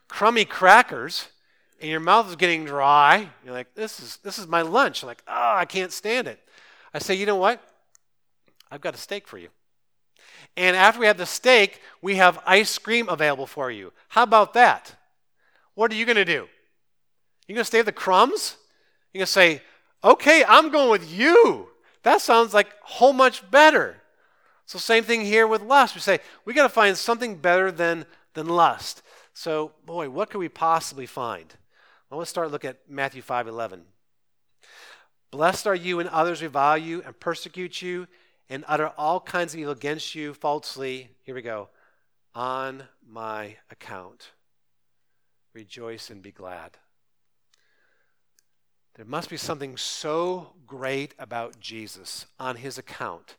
Crummy 0.09 0.45
crackers, 0.45 1.29
and 1.81 1.91
your 1.91 2.01
mouth 2.01 2.29
is 2.29 2.37
getting 2.37 2.65
dry. 2.65 3.29
You're 3.45 3.55
like, 3.55 3.75
this 3.75 4.01
is 4.01 4.19
this 4.19 4.39
is 4.39 4.47
my 4.47 4.63
lunch. 4.63 5.03
Like, 5.03 5.23
oh, 5.27 5.55
I 5.57 5.65
can't 5.65 5.93
stand 5.93 6.29
it. 6.29 6.41
I 6.95 6.99
say, 6.99 7.15
you 7.15 7.27
know 7.27 7.37
what? 7.37 7.61
I've 8.71 8.81
got 8.81 8.95
a 8.95 8.99
steak 8.99 9.27
for 9.27 9.39
you. 9.39 9.49
And 10.57 10.77
after 10.77 11.01
we 11.01 11.07
have 11.07 11.19
the 11.19 11.27
steak, 11.27 11.81
we 12.01 12.17
have 12.17 12.39
ice 12.47 12.77
cream 12.79 13.09
available 13.09 13.47
for 13.47 13.71
you. 13.71 13.93
How 14.09 14.23
about 14.23 14.55
that? 14.55 14.97
What 15.75 15.91
are 15.93 15.95
you 15.95 16.05
going 16.05 16.17
to 16.17 16.25
do? 16.25 16.49
You 17.47 17.55
going 17.55 17.63
to 17.63 17.65
stay 17.65 17.79
with 17.79 17.87
the 17.87 17.93
crumbs? 17.93 18.57
You're 19.13 19.21
going 19.21 19.27
to 19.27 19.33
say, 19.33 19.63
okay, 20.05 20.45
I'm 20.47 20.71
going 20.71 20.91
with 20.91 21.11
you. 21.11 21.69
That 22.03 22.21
sounds 22.21 22.55
like 22.55 22.69
whole 22.83 23.13
much 23.13 23.49
better. 23.51 23.97
So 24.67 24.79
same 24.79 25.05
thing 25.05 25.23
here 25.23 25.47
with 25.47 25.63
lust. 25.63 25.95
We 25.95 26.01
say, 26.01 26.21
we 26.45 26.55
got 26.55 26.63
to 26.63 26.69
find 26.69 26.97
something 26.97 27.37
better 27.37 27.71
than, 27.71 28.07
than 28.35 28.47
lust. 28.47 29.03
So, 29.35 29.73
boy, 29.87 30.11
what 30.11 30.31
could 30.31 30.39
we 30.39 30.49
possibly 30.49 31.07
find? 31.07 31.55
Well, 32.11 32.19
let's 32.19 32.31
start 32.31 32.51
look 32.51 32.65
at 32.65 32.79
Matthew 32.89 33.23
5 33.23 33.49
11. 33.49 33.83
Blessed 35.31 35.67
are 35.67 35.75
you 35.75 35.97
when 35.97 36.09
others 36.09 36.43
revile 36.43 36.77
you 36.77 37.03
and 37.07 37.19
persecute 37.19 37.81
you 37.81 38.07
and 38.51 38.65
utter 38.69 38.93
all 38.99 39.19
kinds 39.19 39.55
of 39.55 39.61
evil 39.61 39.73
against 39.73 40.15
you 40.15 40.35
falsely. 40.35 41.09
Here 41.23 41.35
we 41.35 41.41
go. 41.41 41.71
On 42.35 42.85
my 43.07 43.57
account. 43.71 44.33
Rejoice 45.55 46.11
and 46.11 46.23
be 46.23 46.33
glad. 46.33 46.79
There 48.95 49.07
must 49.07 49.31
be 49.31 49.37
something 49.37 49.77
so 49.77 50.53
great 50.67 51.15
about 51.19 51.61
Jesus 51.61 52.27
on 52.39 52.57
his 52.57 52.77
account 52.77 53.37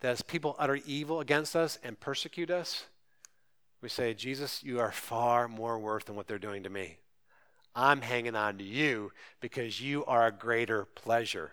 that 0.00 0.10
as 0.10 0.22
people 0.22 0.56
utter 0.58 0.78
evil 0.86 1.20
against 1.20 1.54
us 1.54 1.78
and 1.82 1.98
persecute 1.98 2.50
us, 2.50 2.84
we 3.80 3.88
say, 3.88 4.12
Jesus, 4.12 4.62
you 4.62 4.80
are 4.80 4.90
far 4.90 5.46
more 5.46 5.78
worth 5.78 6.06
than 6.06 6.16
what 6.16 6.26
they're 6.26 6.38
doing 6.38 6.64
to 6.64 6.70
me. 6.70 6.98
I'm 7.74 8.00
hanging 8.00 8.34
on 8.34 8.58
to 8.58 8.64
you 8.64 9.12
because 9.40 9.80
you 9.80 10.04
are 10.06 10.26
a 10.26 10.32
greater 10.32 10.84
pleasure. 10.84 11.52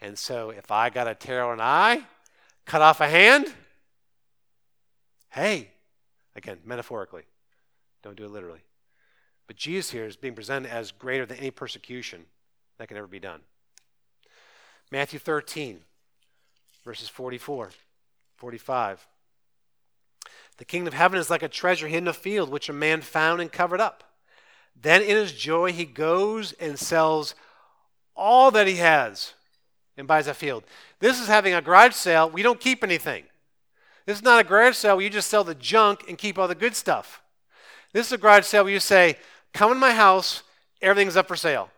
And 0.00 0.16
so 0.16 0.50
if 0.50 0.70
I 0.70 0.90
got 0.90 1.04
to 1.04 1.14
tear 1.14 1.52
an 1.52 1.60
eye, 1.60 2.04
cut 2.64 2.82
off 2.82 3.00
a 3.00 3.08
hand? 3.08 3.52
Hey, 5.30 5.70
again, 6.36 6.58
metaphorically. 6.64 7.24
Don't 8.02 8.16
do 8.16 8.24
it 8.24 8.30
literally. 8.30 8.60
But 9.46 9.56
Jesus 9.56 9.90
here 9.90 10.06
is 10.06 10.16
being 10.16 10.34
presented 10.34 10.70
as 10.70 10.92
greater 10.92 11.26
than 11.26 11.38
any 11.38 11.50
persecution 11.50 12.26
that 12.78 12.88
can 12.88 12.96
ever 12.96 13.06
be 13.06 13.20
done. 13.20 13.40
Matthew 14.90 15.18
13, 15.18 15.80
verses 16.84 17.08
44, 17.08 17.70
45. 18.36 19.06
The 20.56 20.64
kingdom 20.64 20.88
of 20.88 20.94
heaven 20.94 21.18
is 21.18 21.30
like 21.30 21.42
a 21.42 21.48
treasure 21.48 21.88
hidden 21.88 22.04
in 22.04 22.08
a 22.08 22.12
field, 22.12 22.48
which 22.48 22.68
a 22.68 22.72
man 22.72 23.00
found 23.00 23.40
and 23.40 23.50
covered 23.50 23.80
up. 23.80 24.04
Then 24.80 25.02
in 25.02 25.16
his 25.16 25.32
joy, 25.32 25.72
he 25.72 25.84
goes 25.84 26.52
and 26.52 26.78
sells 26.78 27.34
all 28.16 28.50
that 28.52 28.66
he 28.66 28.76
has 28.76 29.34
and 29.96 30.06
buys 30.06 30.26
a 30.26 30.34
field. 30.34 30.64
This 31.00 31.20
is 31.20 31.28
having 31.28 31.54
a 31.54 31.62
garage 31.62 31.94
sale. 31.94 32.30
We 32.30 32.42
don't 32.42 32.60
keep 32.60 32.82
anything. 32.82 33.24
This 34.06 34.18
is 34.18 34.24
not 34.24 34.40
a 34.40 34.44
garage 34.44 34.76
sale 34.76 34.96
where 34.96 35.04
you 35.04 35.10
just 35.10 35.30
sell 35.30 35.44
the 35.44 35.54
junk 35.54 36.04
and 36.08 36.18
keep 36.18 36.38
all 36.38 36.48
the 36.48 36.54
good 36.54 36.76
stuff. 36.76 37.22
This 37.92 38.08
is 38.08 38.12
a 38.12 38.18
garage 38.18 38.44
sale 38.44 38.64
where 38.64 38.72
you 38.72 38.80
say, 38.80 39.16
Come 39.54 39.70
in 39.70 39.78
my 39.78 39.92
house, 39.92 40.42
everything's 40.82 41.16
up 41.16 41.28
for 41.28 41.36
sale 41.36 41.70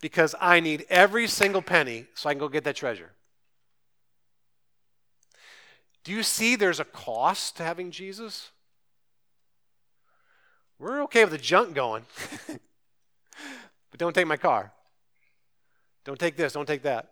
because 0.00 0.34
I 0.40 0.60
need 0.60 0.86
every 0.88 1.28
single 1.28 1.62
penny 1.62 2.06
so 2.14 2.28
I 2.28 2.32
can 2.32 2.40
go 2.40 2.48
get 2.48 2.64
that 2.64 2.74
treasure. 2.74 3.10
Do 6.04 6.12
you 6.12 6.22
see 6.22 6.56
there's 6.56 6.80
a 6.80 6.86
cost 6.86 7.58
to 7.58 7.62
having 7.62 7.90
Jesus? 7.90 8.50
We're 10.78 11.02
okay 11.02 11.24
with 11.24 11.32
the 11.32 11.38
junk 11.38 11.74
going, 11.74 12.06
but 12.46 13.98
don't 13.98 14.14
take 14.14 14.26
my 14.26 14.38
car. 14.38 14.72
Don't 16.04 16.18
take 16.18 16.36
this, 16.36 16.54
don't 16.54 16.66
take 16.66 16.82
that. 16.82 17.10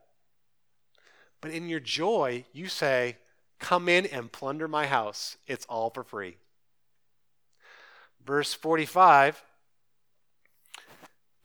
But 1.42 1.50
in 1.50 1.68
your 1.68 1.80
joy, 1.80 2.44
you 2.52 2.68
say, 2.68 3.18
Come 3.58 3.88
in 3.88 4.06
and 4.06 4.30
plunder 4.30 4.68
my 4.68 4.86
house. 4.86 5.36
It's 5.46 5.66
all 5.66 5.90
for 5.90 6.04
free. 6.04 6.36
Verse 8.24 8.52
45 8.54 9.42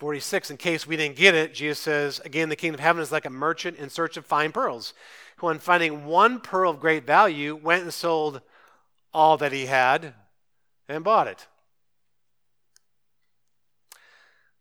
46, 0.01 0.49
in 0.49 0.57
case 0.57 0.87
we 0.87 0.97
didn't 0.97 1.15
get 1.15 1.35
it, 1.35 1.53
Jesus 1.53 1.77
says, 1.77 2.19
again, 2.25 2.49
the 2.49 2.55
kingdom 2.55 2.79
of 2.79 2.83
heaven 2.83 3.03
is 3.03 3.11
like 3.11 3.27
a 3.27 3.29
merchant 3.29 3.77
in 3.77 3.87
search 3.87 4.17
of 4.17 4.25
fine 4.25 4.51
pearls, 4.51 4.95
who, 5.37 5.45
on 5.45 5.59
finding 5.59 6.05
one 6.05 6.39
pearl 6.39 6.71
of 6.71 6.79
great 6.79 7.05
value, 7.05 7.55
went 7.55 7.83
and 7.83 7.93
sold 7.93 8.41
all 9.13 9.37
that 9.37 9.51
he 9.51 9.67
had 9.67 10.15
and 10.89 11.03
bought 11.03 11.27
it. 11.27 11.45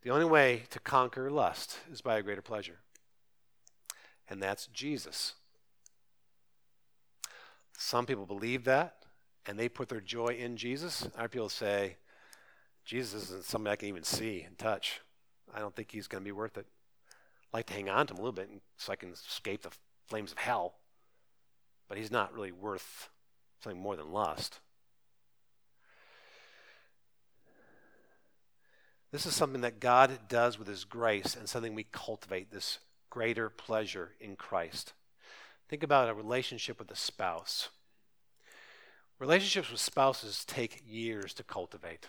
The 0.03 0.11
only 0.11 0.26
way 0.26 0.64
to 0.68 0.78
conquer 0.78 1.30
lust 1.30 1.78
is 1.91 2.03
by 2.03 2.18
a 2.18 2.22
greater 2.22 2.43
pleasure, 2.43 2.80
and 4.28 4.43
that's 4.43 4.66
Jesus. 4.66 5.36
Some 7.78 8.05
people 8.05 8.26
believe 8.26 8.64
that, 8.64 8.97
and 9.47 9.59
they 9.59 9.70
put 9.70 9.88
their 9.88 10.03
joy 10.03 10.36
in 10.38 10.59
Jesus. 10.59 11.09
Other 11.16 11.28
people 11.28 11.49
say, 11.49 11.97
Jesus 12.84 13.22
isn't 13.30 13.45
somebody 13.47 13.72
I 13.72 13.76
can 13.76 13.88
even 13.88 14.05
see 14.05 14.43
and 14.43 14.59
touch. 14.59 15.01
I 15.55 15.61
don't 15.61 15.74
think 15.74 15.90
he's 15.90 16.09
going 16.09 16.22
to 16.22 16.28
be 16.28 16.32
worth 16.32 16.57
it. 16.57 16.66
I'd 17.53 17.59
like 17.59 17.66
to 17.66 17.74
hang 17.74 17.88
on 17.88 18.07
to 18.07 18.14
him 18.14 18.18
a 18.18 18.22
little 18.22 18.32
bit 18.32 18.51
so 18.76 18.92
I 18.92 18.96
can 18.96 19.11
escape 19.11 19.62
the 19.62 19.70
flames 20.09 20.32
of 20.32 20.38
hell, 20.38 20.74
but 21.88 21.98
he's 21.98 22.11
not 22.11 22.32
really 22.32 22.53
worth 22.53 23.09
something 23.62 23.80
more 23.80 23.96
than 23.96 24.12
lust. 24.12 24.61
This 29.12 29.26
is 29.26 29.34
something 29.34 29.62
that 29.62 29.80
God 29.80 30.28
does 30.28 30.59
with 30.59 30.68
His 30.68 30.84
grace 30.84 31.34
and 31.34 31.48
something 31.48 31.74
we 31.74 31.86
cultivate 31.90 32.51
this 32.51 32.78
greater 33.11 33.51
pleasure 33.51 34.12
in 34.20 34.36
Christ. 34.36 34.92
Think 35.68 35.82
about 35.82 36.09
a 36.09 36.14
relationship 36.14 36.78
with 36.78 36.90
a 36.90 36.96
spouse. 36.96 37.70
Relationships 39.18 39.70
with 39.70 39.80
spouses 39.80 40.44
take 40.44 40.82
years 40.86 41.34
to 41.34 41.42
cultivate. 41.42 42.09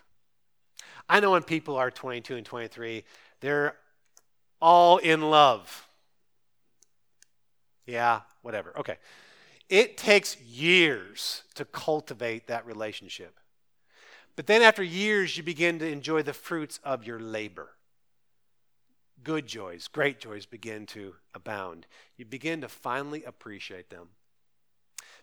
I 1.10 1.20
know 1.20 1.32
when 1.32 1.44
people 1.44 1.76
are 1.76 1.92
22 1.92 2.36
and 2.36 2.46
23, 2.46 3.04
they're 3.42 3.76
all 4.62 4.98
in 4.98 5.22
love. 5.30 5.88
Yeah, 7.86 8.22
whatever. 8.42 8.78
Okay. 8.78 8.98
It 9.70 9.98
takes 9.98 10.40
years 10.42 11.44
to 11.56 11.66
cultivate 11.66 12.48
that 12.48 12.66
relationship. 12.66 13.40
But 14.36 14.48
then 14.48 14.62
after 14.62 14.84
years, 14.84 15.38
you 15.38 15.44
begin 15.44 15.80
to 15.80 15.88
enjoy 15.88 16.24
the 16.24 16.34
fruits 16.34 16.80
of 16.84 17.06
your 17.06 17.20
labor. 17.20 17.70
Good 19.24 19.46
joys, 19.46 19.88
great 19.88 20.20
joys 20.20 20.46
begin 20.46 20.86
to 20.88 21.16
abound. 21.36 21.86
You 22.18 22.26
begin 22.26 22.62
to 22.62 22.68
finally 22.68 23.24
appreciate 23.24 23.90
them. 23.90 24.10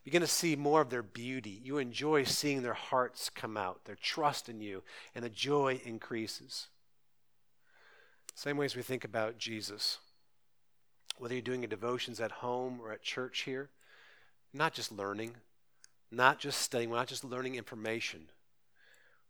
Begin 0.04 0.20
to 0.20 0.28
see 0.28 0.54
more 0.56 0.80
of 0.80 0.90
their 0.90 1.02
beauty. 1.02 1.60
You 1.62 1.78
enjoy 1.78 2.24
seeing 2.24 2.62
their 2.62 2.74
hearts 2.74 3.28
come 3.28 3.56
out, 3.56 3.84
their 3.84 3.96
trust 3.96 4.48
in 4.48 4.60
you, 4.60 4.82
and 5.14 5.24
the 5.24 5.30
joy 5.30 5.80
increases. 5.84 6.68
Same 8.38 8.56
way 8.56 8.66
as 8.66 8.76
we 8.76 8.82
think 8.82 9.02
about 9.02 9.36
Jesus. 9.36 9.98
Whether 11.18 11.34
you're 11.34 11.42
doing 11.42 11.62
your 11.62 11.68
devotions 11.68 12.20
at 12.20 12.30
home 12.30 12.78
or 12.80 12.92
at 12.92 13.02
church 13.02 13.40
here, 13.40 13.68
not 14.54 14.74
just 14.74 14.92
learning, 14.92 15.32
not 16.12 16.38
just 16.38 16.60
studying, 16.60 16.88
we're 16.88 16.98
not 16.98 17.08
just 17.08 17.24
learning 17.24 17.56
information. 17.56 18.28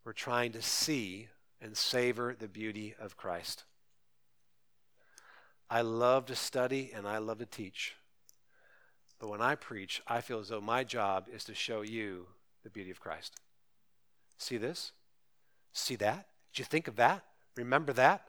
We're 0.05 0.13
trying 0.13 0.53
to 0.53 0.61
see 0.61 1.29
and 1.59 1.75
savor 1.75 2.37
the 2.39 2.49
beauty 2.49 2.95
of 3.01 3.17
Christ. 3.17 3.65
I 5.71 5.81
love 5.81 6.27
to 6.27 6.37
study 6.37 6.93
and 6.95 7.09
I 7.09 7.17
love 7.17 7.39
to 7.39 7.47
teach. 7.47 7.95
But 9.19 9.31
when 9.31 9.41
I 9.41 9.55
preach, 9.55 10.03
I 10.07 10.21
feel 10.21 10.41
as 10.41 10.49
though 10.49 10.61
my 10.61 10.85
job 10.85 11.29
is 11.33 11.45
to 11.45 11.55
show 11.55 11.81
you 11.81 12.27
the 12.63 12.69
beauty 12.69 12.91
of 12.91 13.01
Christ. 13.01 13.37
See 14.37 14.59
this? 14.59 14.93
See 15.73 15.97
that? 15.97 16.27
Did 16.53 16.59
you 16.59 16.65
think 16.67 16.89
of 16.89 16.97
that? 16.97 17.25
Remember 17.57 17.95
that? 17.95 18.28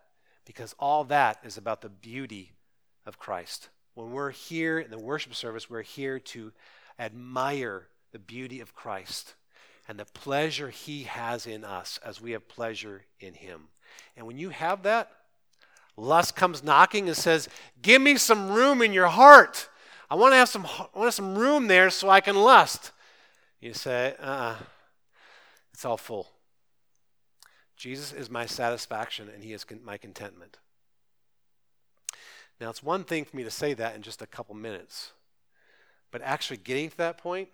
Because 0.49 0.73
all 0.79 1.03
that 1.03 1.37
is 1.43 1.57
about 1.57 1.81
the 1.81 1.89
beauty 1.89 2.53
of 3.05 3.19
Christ. 3.19 3.69
When 3.93 4.09
we're 4.09 4.31
here 4.31 4.79
in 4.79 4.89
the 4.89 4.97
worship 4.97 5.35
service, 5.35 5.69
we're 5.69 5.83
here 5.83 6.17
to 6.17 6.51
admire 6.97 7.85
the 8.11 8.17
beauty 8.17 8.59
of 8.59 8.73
Christ 8.73 9.35
and 9.87 9.99
the 9.99 10.05
pleasure 10.05 10.71
he 10.71 11.03
has 11.03 11.45
in 11.45 11.63
us 11.63 11.99
as 12.03 12.19
we 12.19 12.31
have 12.31 12.47
pleasure 12.47 13.03
in 13.19 13.35
him. 13.35 13.67
And 14.17 14.25
when 14.25 14.39
you 14.39 14.49
have 14.49 14.81
that, 14.81 15.11
lust 15.95 16.35
comes 16.35 16.63
knocking 16.63 17.07
and 17.07 17.15
says, 17.15 17.47
Give 17.83 18.01
me 18.01 18.17
some 18.17 18.51
room 18.51 18.81
in 18.81 18.91
your 18.91 19.09
heart. 19.09 19.69
I 20.09 20.15
want 20.15 20.31
to 20.31 20.37
have 20.37 20.49
some, 20.49 20.65
I 20.65 20.87
want 20.95 21.13
some 21.13 21.37
room 21.37 21.67
there 21.67 21.91
so 21.91 22.09
I 22.09 22.21
can 22.21 22.35
lust. 22.35 22.91
You 23.61 23.75
say, 23.75 24.15
uh 24.19 24.25
uh-uh. 24.25 24.55
it's 25.75 25.85
all 25.85 25.97
full. 25.97 26.27
Jesus 27.79 28.11
is 28.11 28.29
my 28.29 28.45
satisfaction 28.45 29.29
and 29.33 29.41
he 29.41 29.53
is 29.53 29.63
con- 29.63 29.79
my 29.85 29.97
contentment. 29.97 30.57
Now, 32.59 32.69
it's 32.69 32.83
one 32.83 33.05
thing 33.05 33.23
for 33.23 33.37
me 33.37 33.45
to 33.45 33.49
say 33.49 33.73
that 33.73 33.95
in 33.95 34.01
just 34.01 34.21
a 34.21 34.27
couple 34.27 34.53
minutes, 34.53 35.13
but 36.11 36.21
actually 36.21 36.57
getting 36.57 36.89
to 36.89 36.97
that 36.97 37.17
point, 37.17 37.47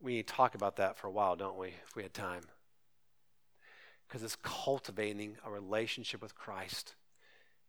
we 0.00 0.14
need 0.14 0.28
to 0.28 0.32
talk 0.32 0.54
about 0.54 0.76
that 0.76 0.96
for 0.96 1.08
a 1.08 1.10
while, 1.10 1.34
don't 1.34 1.58
we, 1.58 1.74
if 1.88 1.96
we 1.96 2.04
had 2.04 2.14
time? 2.14 2.42
Because 4.06 4.22
it's 4.22 4.36
cultivating 4.36 5.36
a 5.44 5.50
relationship 5.50 6.22
with 6.22 6.36
Christ. 6.36 6.94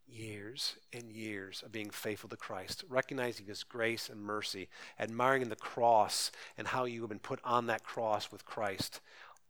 Years 0.08 0.76
and 0.94 1.12
years 1.12 1.64
of 1.66 1.72
being 1.72 1.90
faithful 1.90 2.30
to 2.30 2.36
Christ, 2.36 2.84
recognizing 2.90 3.46
His 3.46 3.64
grace 3.64 4.10
and 4.10 4.22
mercy, 4.22 4.68
admiring 5.00 5.48
the 5.48 5.56
cross 5.56 6.32
and 6.58 6.68
how 6.68 6.84
you 6.84 7.00
have 7.02 7.10
been 7.10 7.18
put 7.18 7.40
on 7.46 7.68
that 7.68 7.84
cross 7.84 8.30
with 8.32 8.46
Christ. 8.46 9.00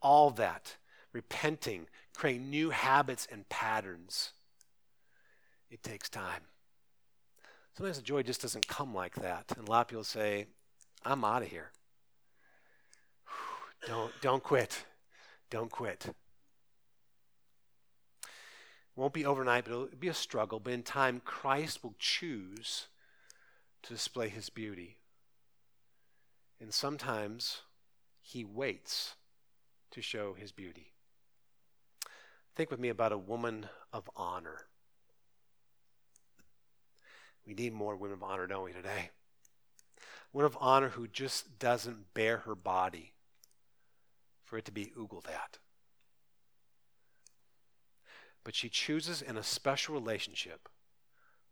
All 0.01 0.29
that 0.31 0.77
repenting, 1.13 1.87
creating 2.15 2.49
new 2.49 2.69
habits 2.69 3.27
and 3.31 3.47
patterns. 3.49 4.33
It 5.69 5.83
takes 5.83 6.09
time. 6.09 6.41
Sometimes 7.75 7.97
the 7.97 8.03
joy 8.03 8.23
just 8.23 8.41
doesn't 8.41 8.67
come 8.67 8.93
like 8.93 9.15
that. 9.15 9.45
And 9.57 9.67
a 9.67 9.71
lot 9.71 9.81
of 9.81 9.87
people 9.87 10.03
say, 10.03 10.47
I'm 11.05 11.23
out 11.23 11.43
of 11.43 11.47
here. 11.47 11.71
Don't, 13.87 14.11
don't 14.21 14.43
quit. 14.43 14.85
Don't 15.49 15.71
quit. 15.71 16.05
It 16.05 16.15
won't 18.95 19.13
be 19.13 19.25
overnight, 19.25 19.65
but 19.65 19.71
it'll 19.71 19.87
be 19.97 20.09
a 20.09 20.13
struggle. 20.13 20.59
But 20.59 20.73
in 20.73 20.83
time, 20.83 21.21
Christ 21.25 21.83
will 21.83 21.95
choose 21.97 22.87
to 23.83 23.93
display 23.93 24.29
his 24.29 24.49
beauty. 24.49 24.97
And 26.59 26.71
sometimes 26.71 27.61
he 28.21 28.45
waits 28.45 29.15
to 29.91 30.01
show 30.01 30.33
his 30.33 30.51
beauty. 30.51 30.90
Think 32.55 32.69
with 32.69 32.79
me 32.79 32.89
about 32.89 33.11
a 33.11 33.17
woman 33.17 33.67
of 33.93 34.09
honor. 34.15 34.65
We 37.45 37.53
need 37.53 37.73
more 37.73 37.95
women 37.95 38.17
of 38.17 38.23
honor, 38.23 38.47
don't 38.47 38.65
we, 38.65 38.73
today? 38.73 39.09
Women 40.33 40.45
of 40.47 40.57
honor 40.59 40.89
who 40.89 41.07
just 41.07 41.59
doesn't 41.59 42.13
bare 42.13 42.39
her 42.39 42.55
body 42.55 43.13
for 44.43 44.57
it 44.57 44.65
to 44.65 44.71
be 44.71 44.91
oogled 44.97 45.27
at. 45.27 45.57
But 48.43 48.55
she 48.55 48.69
chooses 48.69 49.21
in 49.21 49.37
a 49.37 49.43
special 49.43 49.93
relationship, 49.93 50.67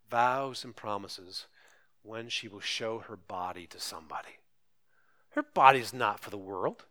vows 0.09 0.63
and 0.63 0.75
promises, 0.75 1.45
when 2.03 2.29
she 2.29 2.47
will 2.47 2.59
show 2.59 2.99
her 2.99 3.15
body 3.15 3.67
to 3.67 3.79
somebody. 3.79 4.39
Her 5.31 5.43
body 5.43 5.79
is 5.79 5.93
not 5.93 6.19
for 6.19 6.29
the 6.29 6.37
world. 6.37 6.85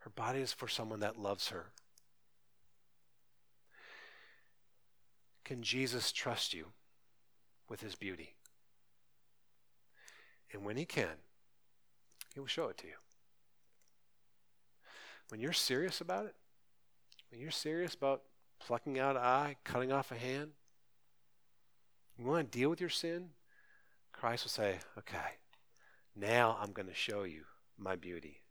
Her 0.00 0.10
body 0.10 0.40
is 0.40 0.52
for 0.52 0.68
someone 0.68 1.00
that 1.00 1.20
loves 1.20 1.48
her 1.48 1.72
Can 5.50 5.64
Jesus 5.64 6.12
trust 6.12 6.54
you 6.54 6.66
with 7.68 7.80
his 7.80 7.96
beauty? 7.96 8.36
And 10.52 10.64
when 10.64 10.76
he 10.76 10.84
can, 10.84 11.16
he 12.32 12.38
will 12.38 12.46
show 12.46 12.68
it 12.68 12.78
to 12.78 12.86
you. 12.86 12.92
When 15.28 15.40
you're 15.40 15.52
serious 15.52 16.00
about 16.00 16.26
it, 16.26 16.36
when 17.32 17.40
you're 17.40 17.50
serious 17.50 17.94
about 17.94 18.22
plucking 18.60 19.00
out 19.00 19.16
an 19.16 19.22
eye, 19.22 19.56
cutting 19.64 19.90
off 19.90 20.12
a 20.12 20.14
hand, 20.14 20.52
you 22.16 22.26
want 22.26 22.52
to 22.52 22.56
deal 22.56 22.70
with 22.70 22.80
your 22.80 22.88
sin, 22.88 23.30
Christ 24.12 24.44
will 24.44 24.50
say, 24.50 24.78
okay, 24.98 25.38
now 26.14 26.58
I'm 26.62 26.70
going 26.70 26.88
to 26.88 26.94
show 26.94 27.24
you 27.24 27.42
my 27.76 27.96
beauty. 27.96 28.42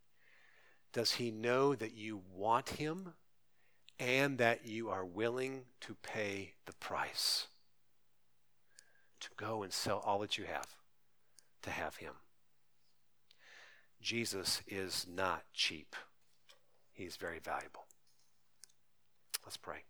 Does 0.92 1.14
he 1.14 1.32
know 1.32 1.76
that 1.76 1.96
you 1.96 2.24
want 2.36 2.68
him 2.72 3.14
and 4.00 4.38
that 4.38 4.66
you 4.66 4.90
are 4.90 5.06
willing 5.06 5.64
to 5.82 5.96
pay 6.02 6.54
the 6.66 6.74
price? 6.74 7.48
To 9.20 9.30
go 9.36 9.64
and 9.64 9.74
sell 9.74 10.02
all 10.06 10.20
that 10.20 10.38
you 10.38 10.46
have 10.46 10.68
to 11.64 11.70
have 11.70 11.98
him. 11.98 12.14
Jesus 14.02 14.62
is 14.68 15.06
not 15.14 15.44
cheap, 15.54 15.96
he's 16.94 17.18
very 17.18 17.40
valuable. 17.40 17.86
Let's 19.44 19.58
pray. 19.58 19.84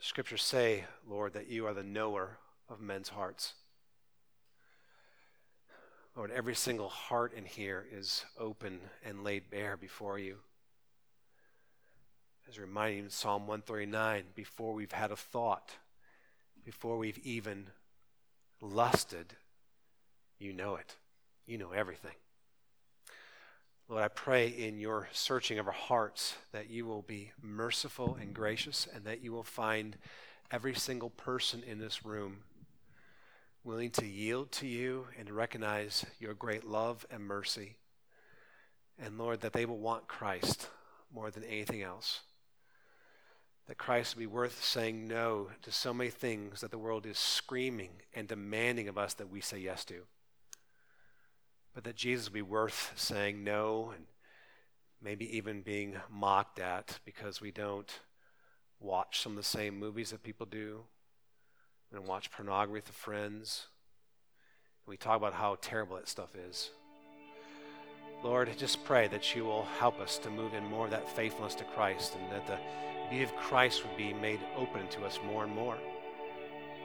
Scriptures 0.00 0.42
say, 0.42 0.84
Lord, 1.08 1.32
that 1.32 1.48
you 1.48 1.66
are 1.66 1.72
the 1.72 1.82
knower 1.82 2.36
of 2.68 2.80
men's 2.80 3.10
hearts. 3.10 3.54
Lord, 6.16 6.30
every 6.30 6.54
single 6.54 6.88
heart 6.88 7.32
in 7.34 7.44
here 7.44 7.84
is 7.92 8.24
open 8.38 8.80
and 9.04 9.24
laid 9.24 9.50
bare 9.50 9.76
before 9.76 10.18
you. 10.18 10.36
As 12.48 12.58
reminding 12.58 13.08
Psalm 13.08 13.46
139, 13.46 14.24
before 14.34 14.74
we've 14.74 14.92
had 14.92 15.10
a 15.10 15.16
thought, 15.16 15.72
before 16.64 16.98
we've 16.98 17.18
even 17.18 17.66
lusted, 18.60 19.34
you 20.38 20.52
know 20.52 20.76
it. 20.76 20.96
You 21.46 21.58
know 21.58 21.72
everything. 21.72 22.14
Lord, 23.88 24.02
I 24.02 24.08
pray 24.08 24.48
in 24.48 24.78
your 24.78 25.08
searching 25.12 25.58
of 25.58 25.66
our 25.66 25.72
hearts 25.72 26.36
that 26.52 26.70
you 26.70 26.86
will 26.86 27.02
be 27.02 27.32
merciful 27.42 28.16
and 28.20 28.32
gracious 28.32 28.86
and 28.94 29.04
that 29.04 29.22
you 29.22 29.32
will 29.32 29.42
find 29.42 29.96
every 30.50 30.74
single 30.74 31.10
person 31.10 31.62
in 31.66 31.78
this 31.78 32.04
room 32.04 32.38
willing 33.64 33.90
to 33.90 34.06
yield 34.06 34.52
to 34.52 34.66
you 34.66 35.06
and 35.18 35.26
to 35.26 35.32
recognize 35.32 36.04
your 36.20 36.34
great 36.34 36.64
love 36.64 37.06
and 37.10 37.24
mercy. 37.24 37.76
And 38.98 39.18
Lord, 39.18 39.40
that 39.40 39.52
they 39.52 39.66
will 39.66 39.78
want 39.78 40.06
Christ 40.06 40.68
more 41.12 41.30
than 41.30 41.44
anything 41.44 41.82
else. 41.82 42.20
That 43.66 43.78
Christ 43.78 44.14
will 44.14 44.20
be 44.20 44.26
worth 44.26 44.62
saying 44.62 45.08
no 45.08 45.48
to 45.62 45.72
so 45.72 45.94
many 45.94 46.10
things 46.10 46.60
that 46.60 46.70
the 46.70 46.78
world 46.78 47.06
is 47.06 47.18
screaming 47.18 47.90
and 48.14 48.28
demanding 48.28 48.88
of 48.88 48.98
us 48.98 49.14
that 49.14 49.30
we 49.30 49.40
say 49.40 49.58
yes 49.58 49.84
to 49.86 50.02
but 51.74 51.84
that 51.84 51.96
Jesus 51.96 52.26
would 52.26 52.34
be 52.34 52.42
worth 52.42 52.92
saying 52.94 53.42
no 53.42 53.92
and 53.94 54.04
maybe 55.02 55.36
even 55.36 55.60
being 55.60 55.96
mocked 56.08 56.60
at 56.60 57.00
because 57.04 57.40
we 57.40 57.50
don't 57.50 58.00
watch 58.80 59.20
some 59.20 59.32
of 59.32 59.36
the 59.36 59.42
same 59.42 59.78
movies 59.78 60.10
that 60.10 60.22
people 60.22 60.46
do 60.46 60.84
and 61.94 62.06
watch 62.06 62.30
pornography 62.30 62.72
with 62.72 62.88
friends. 62.88 63.66
And 64.84 64.92
we 64.92 64.96
talk 64.96 65.16
about 65.16 65.34
how 65.34 65.58
terrible 65.60 65.96
that 65.96 66.08
stuff 66.08 66.34
is. 66.36 66.70
Lord, 68.22 68.50
just 68.56 68.84
pray 68.84 69.06
that 69.08 69.34
you 69.34 69.44
will 69.44 69.66
help 69.78 70.00
us 70.00 70.18
to 70.18 70.30
move 70.30 70.54
in 70.54 70.64
more 70.64 70.86
of 70.86 70.90
that 70.90 71.14
faithfulness 71.14 71.54
to 71.56 71.64
Christ 71.64 72.16
and 72.16 72.32
that 72.32 72.46
the 72.46 72.58
beauty 73.10 73.24
of 73.24 73.36
Christ 73.36 73.84
would 73.84 73.96
be 73.96 74.14
made 74.14 74.40
open 74.56 74.88
to 74.88 75.04
us 75.04 75.18
more 75.26 75.44
and 75.44 75.54
more. 75.54 75.76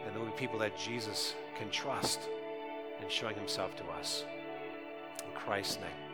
And 0.05 0.13
there 0.13 0.21
will 0.21 0.31
be 0.31 0.37
people 0.37 0.59
that 0.59 0.77
Jesus 0.77 1.35
can 1.57 1.69
trust 1.69 2.19
in 3.01 3.09
showing 3.09 3.35
himself 3.35 3.75
to 3.77 3.83
us. 3.99 4.25
In 5.25 5.33
Christ's 5.33 5.77
name. 5.77 6.08